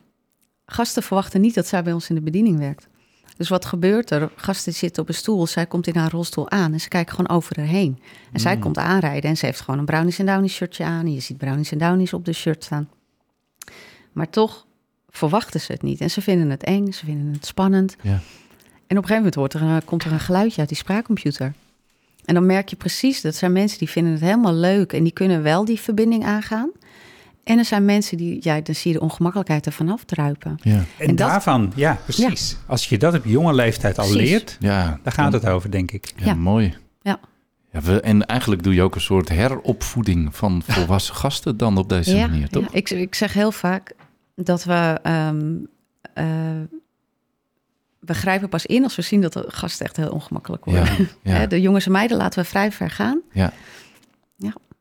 gasten 0.67 1.03
verwachten 1.03 1.41
niet 1.41 1.55
dat 1.55 1.67
zij 1.67 1.83
bij 1.83 1.93
ons 1.93 2.09
in 2.09 2.15
de 2.15 2.21
bediening 2.21 2.59
werkt. 2.59 2.89
Dus 3.37 3.49
wat 3.49 3.65
gebeurt 3.65 4.11
er? 4.11 4.33
Gasten 4.37 4.73
zitten 4.73 5.03
op 5.03 5.09
een 5.09 5.15
stoel, 5.15 5.47
zij 5.47 5.67
komt 5.67 5.87
in 5.87 5.97
haar 5.97 6.11
rolstoel 6.11 6.51
aan 6.51 6.73
en 6.73 6.81
ze 6.81 6.89
kijken 6.89 7.15
gewoon 7.15 7.37
over 7.37 7.57
haar 7.57 7.67
heen. 7.67 7.99
En 8.33 8.41
zij 8.41 8.55
Mm. 8.55 8.61
komt 8.61 8.79
aanrijden 8.79 9.31
en 9.31 9.37
ze 9.37 9.47
heeft 9.47 9.61
gewoon 9.61 9.81
een 9.81 9.87
Brownies 9.87 10.19
en 10.19 10.27
Downies 10.27 10.55
shirtje 10.55 10.85
aan. 10.85 11.07
En 11.07 11.13
je 11.13 11.21
ziet 11.21 11.37
Brownies 11.37 11.73
en 11.73 11.79
Downies 11.79 12.13
op 12.13 12.25
de 12.25 12.33
shirt 12.33 12.65
staan. 12.65 12.89
Maar 14.13 14.31
toch 14.31 14.67
verwachten 15.17 15.61
ze 15.61 15.73
het 15.73 15.83
niet. 15.83 16.01
En 16.01 16.11
ze 16.11 16.21
vinden 16.21 16.51
het 16.51 16.63
eng, 16.63 16.93
ze 16.93 17.05
vinden 17.05 17.33
het 17.33 17.47
spannend. 17.47 17.97
Ja. 18.03 18.11
En 18.87 18.99
op 18.99 19.03
een 19.03 19.09
gegeven 19.11 19.17
moment 19.17 19.35
wordt 19.35 19.55
er, 19.55 19.63
een- 19.63 19.85
komt 19.85 20.05
er 20.05 20.13
een 20.13 20.21
geluidje 20.21 20.61
uit 20.61 20.69
die 20.69 20.79
spraakcomputer. 20.79 21.53
En 22.25 22.35
dan 22.35 22.47
merk 22.47 22.69
je 22.69 22.77
precies, 22.77 23.21
dat 23.21 23.35
zijn 23.35 23.53
mensen 23.53 23.79
die 23.79 23.89
vinden 23.91 24.13
het 24.13 24.21
helemaal 24.21 24.55
leuk 24.55 24.93
en 24.93 25.03
die 25.03 25.13
kunnen 25.13 25.43
wel 25.43 25.65
die 25.65 25.81
verbinding 25.81 26.25
aangaan. 26.25 26.71
En 27.45 27.59
er 27.59 27.65
zijn 27.65 27.85
mensen 27.85 28.17
die, 28.17 28.39
ja, 28.41 28.61
dan 28.61 28.75
zie 28.75 28.93
je 28.93 28.99
de 28.99 29.03
ongemakkelijkheid 29.05 29.67
ervan 29.67 29.89
afdruipen. 29.89 30.57
Ja. 30.63 30.73
En, 30.75 30.85
En 30.99 31.07
dat- 31.07 31.29
daarvan, 31.29 31.73
ja, 31.77 31.99
precies. 32.05 32.57
Als 32.67 32.89
je 32.89 32.99
dat 32.99 33.15
op 33.15 33.25
jonge 33.25 33.55
leeftijd 33.55 33.99
al 33.99 34.09
Precies. 34.09 34.31
leert, 34.31 34.57
Ja, 34.61 35.01
daar 35.03 35.13
gaat 35.13 35.33
het 35.33 35.47
over, 35.47 35.71
denk 35.71 35.91
ik. 35.91 36.13
Ja, 36.17 36.25
Ja. 36.25 36.35
mooi. 36.35 36.75
Ja. 37.03 37.21
Ja, 37.73 37.81
we, 37.81 38.01
en 38.01 38.27
eigenlijk 38.27 38.63
doe 38.63 38.75
je 38.75 38.83
ook 38.83 38.95
een 38.95 39.01
soort 39.01 39.29
heropvoeding 39.29 40.37
van 40.37 40.63
volwassen 40.67 41.15
gasten 41.15 41.57
dan 41.57 41.77
op 41.77 41.89
deze 41.89 42.17
ja, 42.17 42.27
manier, 42.27 42.49
toch? 42.49 42.63
ja. 42.63 42.69
Ik, 42.73 42.91
ik 42.91 43.15
zeg 43.15 43.33
heel 43.33 43.53
vaak 43.53 43.93
dat 44.35 44.65
we. 44.65 44.99
ehm, 45.03 45.55
eh, 46.15 46.61
we 47.99 48.15
grijpen 48.15 48.49
pas 48.49 48.67
in 48.67 48.83
als 48.83 48.97
we 48.97 49.03
zien 49.03 49.21
dat 49.21 49.33
de 49.33 49.45
gasten 49.49 49.87
echt 49.87 49.97
heel 49.97 50.11
ongemakkelijk 50.11 50.65
worden. 50.65 50.85
Ja, 50.85 51.07
ja, 51.23 51.33
Hè, 51.39 51.47
De 51.47 51.61
jongens 51.61 51.87
en 51.87 51.93
meiden 51.93 52.17
laten 52.17 52.43
we 52.43 52.49
vrij 52.49 52.73
ver 52.73 52.91
gaan. 52.91 53.21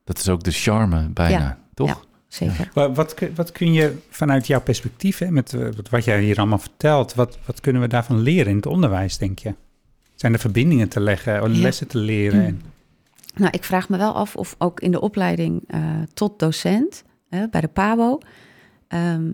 dat 0.04 0.18
is 0.20 0.30
ook 0.30 0.44
de 0.44 0.52
charme 0.52 1.10
bijna, 1.10 1.38
Ja, 1.40 1.58
toch? 1.74 1.88
ja. 1.88 1.98
Zeker. 2.28 2.70
Wat, 2.74 2.96
wat, 2.96 3.14
kun- 3.14 3.36
wat 3.36 3.52
kun 3.52 3.74
je 3.74 3.98
vanuit 4.10 4.48
jouw 4.48 4.62
perspectief, 4.62 5.18
hè, 5.18 5.32
met 5.32 5.54
eh, 5.54 5.68
wat- 5.90 6.06
jij 6.06 6.22
hier 6.24 6.38
allemaal 6.38 6.58
vertelt, 6.60 7.14
wat, 7.14 7.38
wat 7.46 7.60
kunnen 7.60 7.82
we 7.82 7.88
daarvan 7.88 8.20
leren 8.20 8.50
in 8.50 8.56
het 8.56 8.66
onderwijs, 8.66 9.18
denk 9.18 9.40
je? 9.40 9.56
Zijn 10.16 10.34
er 10.34 10.40
verbindingen 10.40 10.90
te 10.90 11.00
leggen, 11.00 11.42
of 11.42 11.48
Ja. 11.56 11.62
lessen 11.62 11.88
te 11.88 11.98
leren? 11.98 12.46
En- 12.46 12.62
Nou, 13.36 13.52
ik 13.52 13.64
vraag 13.64 13.90
me 13.90 13.98
wel 13.98 14.14
af 14.14 14.36
of 14.36 14.56
ook 14.58 14.80
in 14.80 14.92
de 14.92 15.02
opleiding 15.02 15.64
eh, 15.68 15.82
tot 16.14 16.40
docent 16.40 17.04
hè, 17.30 17.48
bij 17.48 17.62
de 17.62 17.68
PABO, 17.68 18.18
ehm, 18.88 19.32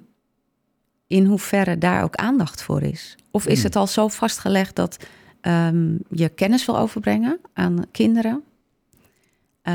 in 1.09 1.25
hoeverre 1.25 1.77
daar 1.77 2.03
ook 2.03 2.15
aandacht 2.15 2.61
voor 2.63 2.81
is. 2.81 3.15
Of 3.31 3.47
is 3.47 3.53
Hmm. 3.55 3.63
het 3.63 3.75
al 3.75 3.87
zo 3.87 4.07
vastgelegd 4.07 4.75
dat 4.75 4.97
ehm, 5.41 5.95
je 6.09 6.29
kennis 6.29 6.65
wil 6.65 6.77
overbrengen 6.77 7.39
aan 7.53 7.85
kinderen? 7.91 8.43
eh, 9.61 9.73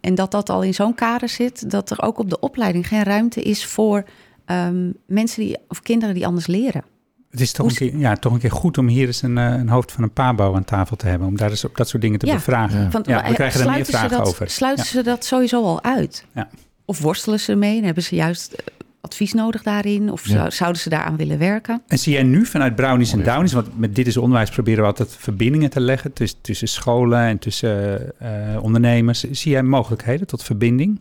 en 0.00 0.14
dat 0.14 0.30
dat 0.30 0.50
al 0.50 0.62
in 0.62 0.74
zo'n 0.74 0.94
kader 0.94 1.28
zit, 1.28 1.70
dat 1.70 1.90
er 1.90 2.02
ook 2.02 2.18
op 2.18 2.30
de 2.30 2.40
opleiding 2.40 2.88
geen 2.88 3.02
ruimte 3.02 3.42
is 3.42 3.66
voor 3.66 4.04
ehm, 4.44 4.90
mensen 5.06 5.42
die, 5.42 5.56
of 5.68 5.82
kinderen 5.82 6.14
die 6.14 6.26
anders 6.26 6.46
leren. 6.46 6.82
Het 7.30 7.40
is 7.40 7.52
toch 7.52 7.66
een, 7.68 7.74
keer, 7.74 7.96
ja, 7.96 8.14
toch 8.16 8.32
een 8.32 8.38
keer 8.38 8.50
goed 8.50 8.78
om 8.78 8.86
hier 8.88 9.06
eens 9.06 9.22
een, 9.22 9.38
eh, 9.38 9.44
een 9.52 9.68
hoofd 9.68 9.92
van 9.92 10.02
een 10.02 10.12
pabo 10.12 10.54
aan 10.54 10.64
tafel 10.64 10.96
te 10.96 11.06
hebben, 11.06 11.28
om 11.28 11.36
daar 11.36 11.50
eens 11.50 11.64
op 11.64 11.76
dat 11.76 11.88
soort 11.88 12.02
dingen 12.02 12.18
te 12.18 12.26
Ja. 12.26 12.34
bevragen. 12.34 12.80
Ja. 12.82 12.88
Want, 12.88 13.06
Ja, 13.06 13.16
we 13.22 13.28
eh, 13.28 13.34
krijgen 13.34 13.60
er 13.60 13.70
meer 13.70 13.84
vragen 13.84 14.10
dat, 14.18 14.26
over. 14.26 14.50
Sluiten 14.50 14.84
Ja. 14.84 14.90
ze 14.90 15.02
dat 15.02 15.24
sowieso 15.24 15.62
al 15.62 15.82
uit? 15.82 16.24
Ja. 16.34 16.48
Of 16.84 17.00
worstelen 17.00 17.40
ze 17.40 17.54
mee 17.54 17.78
en 17.78 17.84
hebben 17.84 18.02
ze 18.02 18.14
juist 18.14 18.62
advies 19.00 19.32
nodig 19.32 19.62
daarin? 19.62 20.10
Of 20.10 20.28
Ja. 20.28 20.50
zouden 20.50 20.80
ze 20.80 20.88
daaraan 20.88 21.16
willen 21.16 21.38
werken? 21.38 21.82
En 21.86 21.98
zie 21.98 22.12
jij 22.12 22.22
nu 22.22 22.46
vanuit 22.46 22.74
Brownies 22.74 23.12
en 23.12 23.18
Mooi. 23.18 23.30
Downies, 23.30 23.52
want 23.52 23.78
met 23.78 23.94
Dit 23.94 24.06
is 24.06 24.16
Onderwijs 24.16 24.50
proberen 24.50 24.80
we 24.80 24.86
altijd 24.86 25.16
verbindingen 25.18 25.70
te 25.70 25.80
leggen 25.80 26.12
tussen, 26.12 26.38
tussen 26.40 26.68
scholen 26.68 27.20
en 27.20 27.38
tussen 27.38 28.12
eh, 28.20 28.62
ondernemers. 28.62 29.20
Zie 29.30 29.52
jij 29.52 29.62
mogelijkheden 29.62 30.26
tot 30.26 30.42
verbinding? 30.42 31.00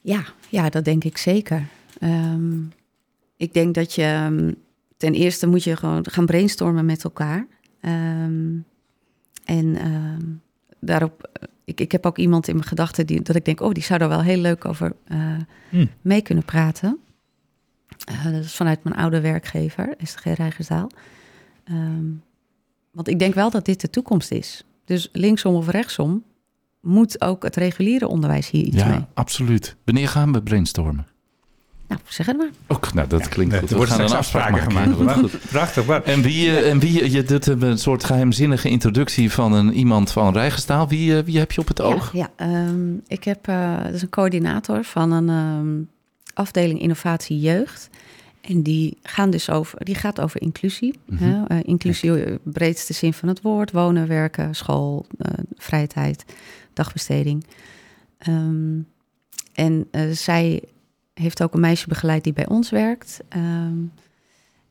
Ja, 0.00 0.24
ja 0.48 0.68
dat 0.68 0.84
denk 0.84 1.04
ik 1.04 1.16
zeker. 1.18 1.66
Ehm, 1.98 2.58
ik 3.36 3.52
denk 3.52 3.74
dat 3.74 3.94
je 3.94 4.02
ehm, 4.02 4.52
ten 4.96 5.14
eerste 5.14 5.46
moet 5.46 5.64
je 5.64 5.76
gewoon 5.76 6.06
gaan 6.10 6.26
brainstormen 6.26 6.84
met 6.84 7.04
elkaar. 7.04 7.46
Ehm, 7.80 8.56
en 9.44 9.76
ehm, 9.76 10.22
daarop, 10.80 11.28
ik, 11.70 11.80
ik 11.80 11.92
heb 11.92 12.06
ook 12.06 12.18
iemand 12.18 12.48
in 12.48 12.54
mijn 12.54 12.66
gedachten 12.68 13.06
die 13.06 13.22
dat 13.22 13.36
ik 13.36 13.44
denk, 13.44 13.60
oh, 13.60 13.72
die 13.72 13.82
zou 13.82 13.98
daar 13.98 14.08
wel 14.08 14.22
heel 14.22 14.38
leuk 14.40 14.64
over 14.64 14.92
eh, 15.04 15.18
Hm. 15.68 15.86
mee 16.00 16.20
kunnen 16.22 16.44
praten. 16.44 16.98
Eh, 18.04 18.24
dat 18.24 18.44
is 18.44 18.54
vanuit 18.54 18.84
mijn 18.84 18.96
oude 18.96 19.20
werkgever, 19.20 19.94
STG 20.02 20.24
Rijgersdaal. 20.24 20.90
Ehm, 21.64 22.04
want 22.90 23.08
ik 23.08 23.18
denk 23.18 23.34
wel 23.34 23.50
dat 23.50 23.64
dit 23.64 23.80
de 23.80 23.90
toekomst 23.90 24.30
is. 24.30 24.64
Dus 24.84 25.08
linksom 25.12 25.54
of 25.54 25.68
rechtsom 25.68 26.24
moet 26.80 27.20
ook 27.20 27.42
het 27.42 27.56
reguliere 27.56 28.08
onderwijs 28.08 28.50
hier 28.50 28.64
iets 28.64 28.76
Ja, 28.76 28.88
mee. 28.88 29.04
absoluut. 29.14 29.76
Wanneer 29.84 30.08
gaan 30.08 30.32
we 30.32 30.42
brainstormen? 30.42 31.06
Nou, 31.90 32.02
zeg 32.08 32.26
het 32.26 32.36
maar. 32.36 32.50
Ook, 32.66 32.94
nou, 32.94 33.08
dat 33.08 33.28
klinkt 33.28 33.58
goed. 33.58 33.70
Er 33.70 33.76
worden 33.76 33.94
gaan 33.94 34.08
straks 34.08 34.32
een 34.32 34.40
afspraak 34.40 34.60
gemaakt. 34.60 35.48
Prachtig. 35.50 35.86
Maar, 35.86 36.02
En 36.02 36.22
wie, 36.22 36.56
eh, 36.56 36.70
en 36.70 36.78
wie 36.78 37.10
je 37.10 37.22
doet 37.22 37.46
een 37.46 37.78
soort 37.78 38.04
geheimzinnige 38.04 38.68
introductie 38.68 39.32
van 39.32 39.52
een, 39.52 39.72
iemand 39.72 40.10
van 40.10 40.32
Rijgenstaal. 40.32 40.88
Wie, 40.88 41.16
eh, 41.16 41.24
wie 41.24 41.38
heb 41.38 41.52
je 41.52 41.60
op 41.60 41.68
het 41.68 41.80
oog? 41.80 42.12
Ja, 42.12 42.30
ja 42.36 42.46
ehm, 42.46 42.94
ik 43.06 43.24
heb, 43.24 43.48
eh 43.48 43.84
dat 43.84 43.94
is 43.94 44.02
een 44.02 44.08
coördinator 44.08 44.84
van 44.84 45.12
een 45.12 45.28
ehm, 45.28 45.82
afdeling 46.34 46.80
innovatie 46.80 47.40
jeugd. 47.40 47.90
En 48.40 48.62
die, 48.62 48.98
gaan 49.02 49.30
dus 49.30 49.50
over, 49.50 49.84
die 49.84 49.94
gaat 49.94 50.20
over 50.20 50.40
inclusie. 50.40 50.98
Mhm. 51.04 51.24
hè, 51.24 51.44
eh, 51.46 51.58
inclusie, 51.62 52.24
eh, 52.24 52.34
breedste 52.42 52.92
zin 52.92 53.12
van 53.12 53.28
het 53.28 53.42
woord. 53.42 53.72
Wonen, 53.72 54.06
werken, 54.06 54.54
school, 54.54 55.06
eh, 55.18 55.32
vrije 55.56 55.86
tijd, 55.86 56.24
dagbesteding. 56.72 57.44
Ehm, 58.18 58.78
en 59.52 59.86
eh, 59.90 60.10
zij 60.10 60.62
heeft 61.20 61.42
ook 61.42 61.54
een 61.54 61.60
meisje 61.60 61.88
begeleid 61.88 62.24
die 62.24 62.32
bij 62.32 62.48
ons 62.48 62.70
werkt. 62.70 63.20
Ehm, 63.28 63.76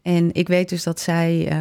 en 0.02 0.34
ik 0.34 0.48
weet 0.48 0.70
dus 0.70 0.84
dat 0.84 1.00
zij 1.00 1.48
eh, 1.48 1.58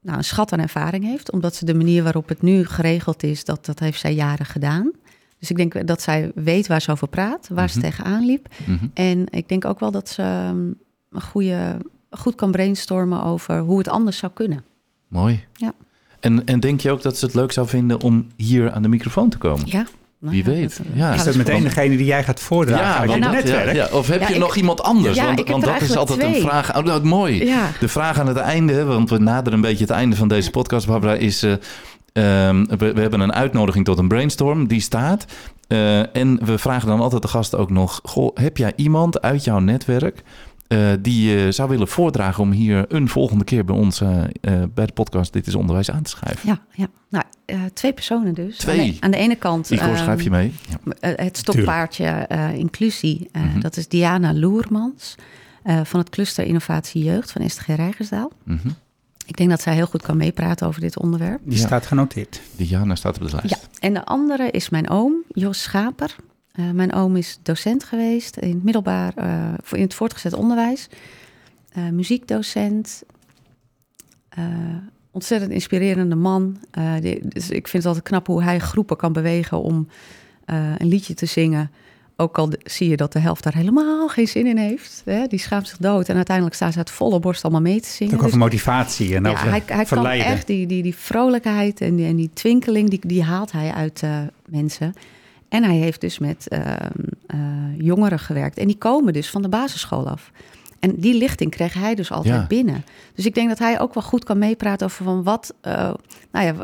nou, 0.00 0.16
een 0.18 0.24
schat 0.24 0.52
aan 0.52 0.60
ervaring 0.60 1.04
heeft. 1.04 1.32
Omdat 1.32 1.54
ze 1.54 1.64
de 1.64 1.74
manier 1.74 2.02
waarop 2.02 2.28
het 2.28 2.42
nu 2.42 2.64
geregeld 2.66 3.22
is, 3.22 3.44
dat, 3.44 3.64
dat 3.66 3.78
heeft 3.78 4.00
zij 4.00 4.14
jaren 4.14 4.46
gedaan. 4.46 4.90
Dus 5.38 5.50
ik 5.50 5.56
denk 5.56 5.86
dat 5.86 6.02
zij 6.02 6.30
weet 6.34 6.66
waar 6.66 6.82
ze 6.82 6.90
over 6.90 7.08
praat, 7.08 7.48
waar 7.52 7.70
ze 7.70 7.78
Mhm. 7.78 7.86
tegenaan 7.86 8.24
liep. 8.26 8.48
Mhm. 8.66 8.86
En 8.94 9.26
ik 9.30 9.48
denk 9.48 9.64
ook 9.64 9.80
wel 9.80 9.90
dat 9.90 10.08
ze 10.08 10.22
ehm, 10.22 10.66
een 11.10 11.22
goede, 11.22 11.76
goed 12.10 12.34
kan 12.34 12.50
brainstormen 12.50 13.22
over 13.22 13.58
hoe 13.58 13.78
het 13.78 13.88
anders 13.88 14.16
zou 14.18 14.32
kunnen. 14.32 14.64
Mooi. 15.08 15.44
Ja. 15.52 15.72
En, 16.20 16.46
en 16.46 16.60
denk 16.60 16.80
je 16.80 16.90
ook 16.90 17.02
dat 17.02 17.16
ze 17.18 17.24
het 17.24 17.34
leuk 17.34 17.52
zou 17.52 17.68
vinden 17.68 18.00
om 18.00 18.26
hier 18.36 18.72
aan 18.72 18.82
de 18.82 18.88
microfoon 18.88 19.28
te 19.28 19.38
komen? 19.38 19.66
Ja. 19.66 19.86
Nou 20.24 20.36
Wie 20.36 20.44
ja, 20.44 20.50
weet. 20.60 20.80
Ja. 20.82 20.90
eh, 20.92 20.96
ja, 20.98 21.14
is 21.14 21.24
dat 21.24 21.34
meteen 21.34 21.62
degene 21.62 21.96
die 21.96 22.06
jij 22.06 22.24
gaat 22.24 22.40
voordragen 22.40 22.84
uit 23.00 23.08
want- 23.08 23.12
je 23.12 23.18
nou, 23.30 23.34
netwerk? 23.34 23.74
ja, 23.74 23.88
Of 23.92 24.06
heb 24.08 24.20
Ja, 24.20 24.28
je 24.28 24.34
ik- 24.34 24.40
nog 24.40 24.56
iemand 24.56 24.82
anders? 24.82 25.16
Ja, 25.16 25.24
want 25.26 25.38
ik 25.38 25.44
heb 25.46 25.54
want 25.56 25.66
er 25.66 25.72
dat 25.72 25.82
is 25.88 25.96
altijd 25.96 26.22
een 26.22 26.34
vraag. 26.40 26.76
Oh, 26.76 26.84
nou, 26.84 27.04
mooi. 27.04 27.44
Ja. 27.44 27.70
De 27.80 27.88
vraag 27.88 28.18
aan 28.18 28.26
het 28.26 28.36
einde, 28.36 28.72
hè, 28.72 28.84
want 28.84 29.10
we 29.10 29.18
naderen 29.18 29.52
een 29.52 29.60
beetje 29.64 29.84
het 29.84 29.92
einde 29.92 30.16
van 30.16 30.28
deze 30.28 30.50
podcast, 30.50 30.86
Barbara, 30.86 31.14
is... 31.14 31.42
eh, 31.42 31.52
ehm, 32.48 32.64
we, 32.78 32.92
we 32.92 33.00
hebben 33.00 33.20
een 33.20 33.32
uitnodiging 33.32 33.84
tot 33.84 33.98
een 33.98 34.08
brainstorm, 34.08 34.66
die 34.66 34.80
staat. 34.80 35.24
Eh, 35.68 36.16
en 36.16 36.44
we 36.44 36.58
vragen 36.58 36.88
dan 36.88 37.00
altijd 37.00 37.22
de 37.22 37.28
gasten 37.28 37.58
ook 37.58 37.70
nog... 37.70 38.00
Goh, 38.02 38.30
heb 38.34 38.56
jij 38.56 38.72
iemand 38.76 39.22
uit 39.22 39.44
jouw 39.44 39.58
netwerk 39.58 40.22
eh, 40.66 40.78
die 41.00 41.30
je 41.30 41.52
zou 41.52 41.68
willen 41.68 41.88
voordragen... 41.88 42.42
om 42.42 42.50
hier 42.50 42.84
een 42.88 43.08
volgende 43.08 43.44
keer 43.44 43.64
bij 43.64 43.76
ons 43.76 44.02
bij 44.74 44.86
de 44.86 44.92
podcast 44.94 45.32
Dit 45.32 45.46
is 45.46 45.54
Onderwijs 45.54 45.90
aan 45.90 46.02
te 46.02 46.10
schrijven? 46.10 46.48
Ja, 46.48 46.58
ja. 46.72 46.86
Nou, 47.10 47.24
eh, 47.46 47.60
twee 47.74 47.92
personen 47.92 48.34
dus. 48.34 48.56
Twee? 48.56 48.78
Aan 48.80 48.86
de, 48.90 48.96
aan 49.00 49.10
de 49.10 49.16
ene 49.16 49.36
kant 49.36 49.70
Igor, 49.70 49.88
ehm, 49.88 49.96
schrijf 49.96 50.22
je 50.22 50.30
mee? 50.30 50.52
Ja. 50.68 50.92
eh, 51.00 51.24
het 51.24 51.36
stokpaardje 51.36 52.04
eh, 52.06 52.54
inclusie. 52.54 53.28
eh, 53.32 53.42
Mhm. 53.42 53.60
Dat 53.60 53.76
is 53.76 53.88
Diana 53.88 54.34
Loermans 54.34 55.14
eh, 55.62 55.80
van 55.84 56.00
het 56.00 56.08
cluster 56.10 56.44
Innovatie 56.44 57.04
Jeugd 57.04 57.32
van 57.32 57.50
STG 57.50 57.66
Rijgersdaal. 57.66 58.30
Mhm. 58.42 58.68
Ik 59.26 59.36
denk 59.36 59.50
dat 59.50 59.60
zij 59.62 59.74
heel 59.74 59.86
goed 59.86 60.02
kan 60.02 60.16
meepraten 60.16 60.66
over 60.66 60.80
dit 60.80 60.98
onderwerp. 60.98 61.40
Die 61.44 61.58
Ja. 61.58 61.66
staat 61.66 61.86
genoteerd. 61.86 62.40
Diana 62.56 62.94
staat 62.94 63.20
op 63.20 63.26
de 63.30 63.36
lijst. 63.36 63.50
Ja, 63.50 63.56
en 63.80 63.94
de 63.94 64.04
andere 64.04 64.50
is 64.50 64.68
mijn 64.68 64.88
oom, 64.90 65.14
Jos 65.28 65.62
Schaper. 65.62 66.16
Eh, 66.52 66.70
mijn 66.70 66.92
oom 66.92 67.16
is 67.16 67.38
docent 67.42 67.84
geweest 67.84 68.36
in 68.36 68.50
het 68.54 68.62
middelbaar, 68.64 69.12
eh, 69.16 69.54
voor 69.62 69.78
in 69.78 69.84
het 69.84 69.94
voortgezet 69.94 70.32
onderwijs. 70.34 70.88
Eh, 71.72 71.88
muziekdocent. 71.88 73.02
Ontzettend 75.14 75.52
inspirerende 75.52 76.14
man. 76.14 76.56
Eh, 76.70 76.92
die- 77.00 77.20
dus 77.28 77.50
ik 77.50 77.68
vind 77.68 77.82
het 77.82 77.86
altijd 77.86 78.04
knap 78.04 78.26
hoe 78.26 78.42
hij 78.42 78.58
groepen 78.58 78.96
kan 78.96 79.12
bewegen 79.12 79.60
om 79.62 79.88
eh, 80.44 80.56
een 80.78 80.88
liedje 80.88 81.14
te 81.14 81.26
zingen. 81.26 81.70
Ook 82.16 82.38
al 82.38 82.50
zie 82.64 82.88
je 82.88 82.96
dat 82.96 83.12
de 83.12 83.18
helft 83.18 83.42
daar 83.42 83.54
helemaal 83.54 84.08
geen 84.08 84.28
zin 84.28 84.46
in 84.46 84.56
heeft. 84.56 85.02
Hè? 85.04 85.26
Die 85.26 85.38
schaamt 85.38 85.68
zich 85.68 85.76
dood 85.76 86.08
en 86.08 86.16
uiteindelijk 86.16 86.56
staan 86.56 86.72
ze 86.72 86.78
uit 86.78 86.90
volle 86.90 87.20
borst 87.20 87.42
allemaal 87.42 87.60
mee 87.60 87.80
te 87.80 87.88
zingen. 87.88 88.12
Ook 88.14 88.18
over 88.18 88.32
Dus- 88.32 88.40
motivatie 88.40 89.14
en 89.14 89.22
ja, 89.24 89.30
over 89.30 89.48
hij, 89.50 89.62
hij 89.66 89.84
kan 89.84 90.06
echt 90.06 90.46
die, 90.46 90.66
die, 90.66 90.82
die 90.82 90.94
vrolijkheid 90.94 91.80
en 91.80 91.96
die, 91.96 92.06
en 92.06 92.16
die 92.16 92.30
twinkeling, 92.32 92.88
die, 92.90 93.00
die 93.06 93.22
haalt 93.22 93.52
hij 93.52 93.72
uit 93.72 94.02
eh, 94.02 94.18
mensen. 94.48 94.94
En 95.48 95.62
hij 95.64 95.76
heeft 95.76 96.00
dus 96.00 96.18
met 96.18 96.48
ehm, 96.48 96.64
eh, 97.26 97.38
jongeren 97.78 98.18
gewerkt. 98.18 98.58
En 98.58 98.66
die 98.66 98.78
komen 98.78 99.12
dus 99.12 99.30
van 99.30 99.42
de 99.42 99.48
basisschool 99.48 100.08
af. 100.08 100.30
En 100.84 100.94
die 100.96 101.14
lichting 101.18 101.50
kreeg 101.50 101.74
hij 101.74 101.94
dus 101.94 102.12
altijd 102.12 102.34
Ja. 102.34 102.46
binnen. 102.46 102.84
Dus 103.14 103.26
ik 103.26 103.34
denk 103.34 103.48
dat 103.48 103.58
hij 103.58 103.80
ook 103.80 103.94
wel 103.94 104.02
goed 104.02 104.24
kan 104.24 104.38
meepraten 104.38 104.86
over 104.86 105.04
van 105.04 105.22
wat, 105.22 105.54
eh, 105.60 105.90
nou 106.32 106.46
ja, 106.46 106.54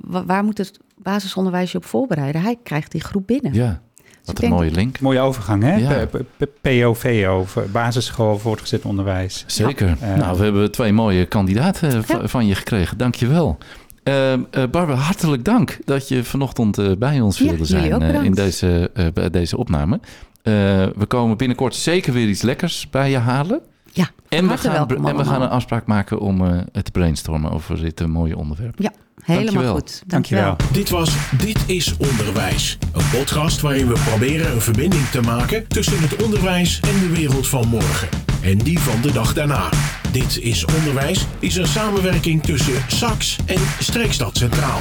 wa- 0.00 0.24
waar 0.24 0.44
moet 0.44 0.58
het 0.58 0.78
basisonderwijs 0.96 1.72
je 1.72 1.78
op 1.78 1.84
voorbereiden? 1.84 2.42
Hij 2.42 2.56
krijgt 2.62 2.92
die 2.92 3.00
groep 3.00 3.26
binnen. 3.26 3.54
Ja, 3.54 3.80
Dus 4.04 4.10
wat 4.24 4.42
een 4.42 4.48
mooie 4.48 4.70
link. 4.70 5.00
Mooie 5.00 5.20
overgang, 5.20 5.62
hè? 5.62 5.74
Ja. 5.76 6.06
POVO, 6.60 7.44
voor 7.44 7.66
basisschool, 7.72 8.38
voortgezet 8.38 8.84
onderwijs. 8.84 9.44
Zeker. 9.46 9.96
Ja. 10.00 10.16
nou, 10.16 10.38
we 10.38 10.44
hebben 10.44 10.70
twee 10.70 10.92
mooie 10.92 11.26
kandidaten 11.26 11.88
eh, 11.92 12.00
Ja. 12.06 12.28
van 12.28 12.46
je 12.46 12.54
gekregen. 12.54 12.98
Dank 12.98 13.14
je 13.14 13.26
wel. 13.26 13.58
Eh, 14.02 14.32
Barbara, 14.50 14.94
hartelijk 14.94 15.44
dank 15.44 15.78
dat 15.84 16.08
je 16.08 16.24
vanochtend 16.24 16.78
eh, 16.78 16.90
bij 16.98 17.20
ons 17.20 17.38
wilde 17.38 17.64
zijn 17.64 18.02
in 18.24 18.32
deze, 18.32 18.90
eh, 18.94 19.06
bij 19.14 19.30
deze 19.30 19.56
opname. 19.56 20.00
We 20.42 21.04
komen 21.08 21.36
binnenkort 21.36 21.74
zeker 21.74 22.12
weer 22.12 22.28
iets 22.28 22.42
lekkers 22.42 22.90
bij 22.90 23.10
je 23.10 23.18
halen. 23.18 23.60
Ja, 23.92 24.10
en 24.28 24.48
we, 24.48 24.56
gaan, 24.56 24.72
welkom 24.72 25.06
en 25.06 25.16
we 25.16 25.24
gaan 25.24 25.42
een 25.42 25.48
afspraak 25.48 25.86
maken 25.86 26.20
om 26.20 26.42
uh, 26.42 26.60
het 26.72 26.92
brainstormen 26.92 27.50
over 27.50 27.80
dit 27.80 28.06
mooie 28.06 28.36
onderwerp. 28.36 28.74
Ja, 28.78 28.92
helemaal 29.22 29.44
Dankjewel. 29.44 29.74
goed. 29.74 30.02
Dankjewel. 30.06 30.44
Dankjewel. 30.44 30.72
Dit 30.72 30.90
was 30.90 31.16
Dit 31.38 31.58
is 31.66 31.96
Onderwijs. 31.96 32.78
Een 32.92 33.10
podcast 33.18 33.60
waarin 33.60 33.86
we 33.86 34.00
proberen 34.04 34.52
een 34.52 34.60
verbinding 34.60 35.04
te 35.04 35.20
maken 35.20 35.68
tussen 35.68 36.00
het 36.00 36.22
onderwijs 36.22 36.80
en 36.80 37.00
de 37.00 37.14
wereld 37.14 37.48
van 37.48 37.68
morgen. 37.68 38.08
En 38.42 38.58
die 38.58 38.78
van 38.78 39.00
de 39.02 39.12
dag 39.12 39.34
daarna. 39.34 39.68
Dit 40.12 40.38
is 40.38 40.64
Onderwijs 40.64 41.26
is 41.38 41.56
een 41.56 41.66
samenwerking 41.66 42.42
tussen 42.42 42.74
SAX 42.86 43.38
en 43.46 43.60
Streekstad 43.78 44.36
Centraal. 44.36 44.80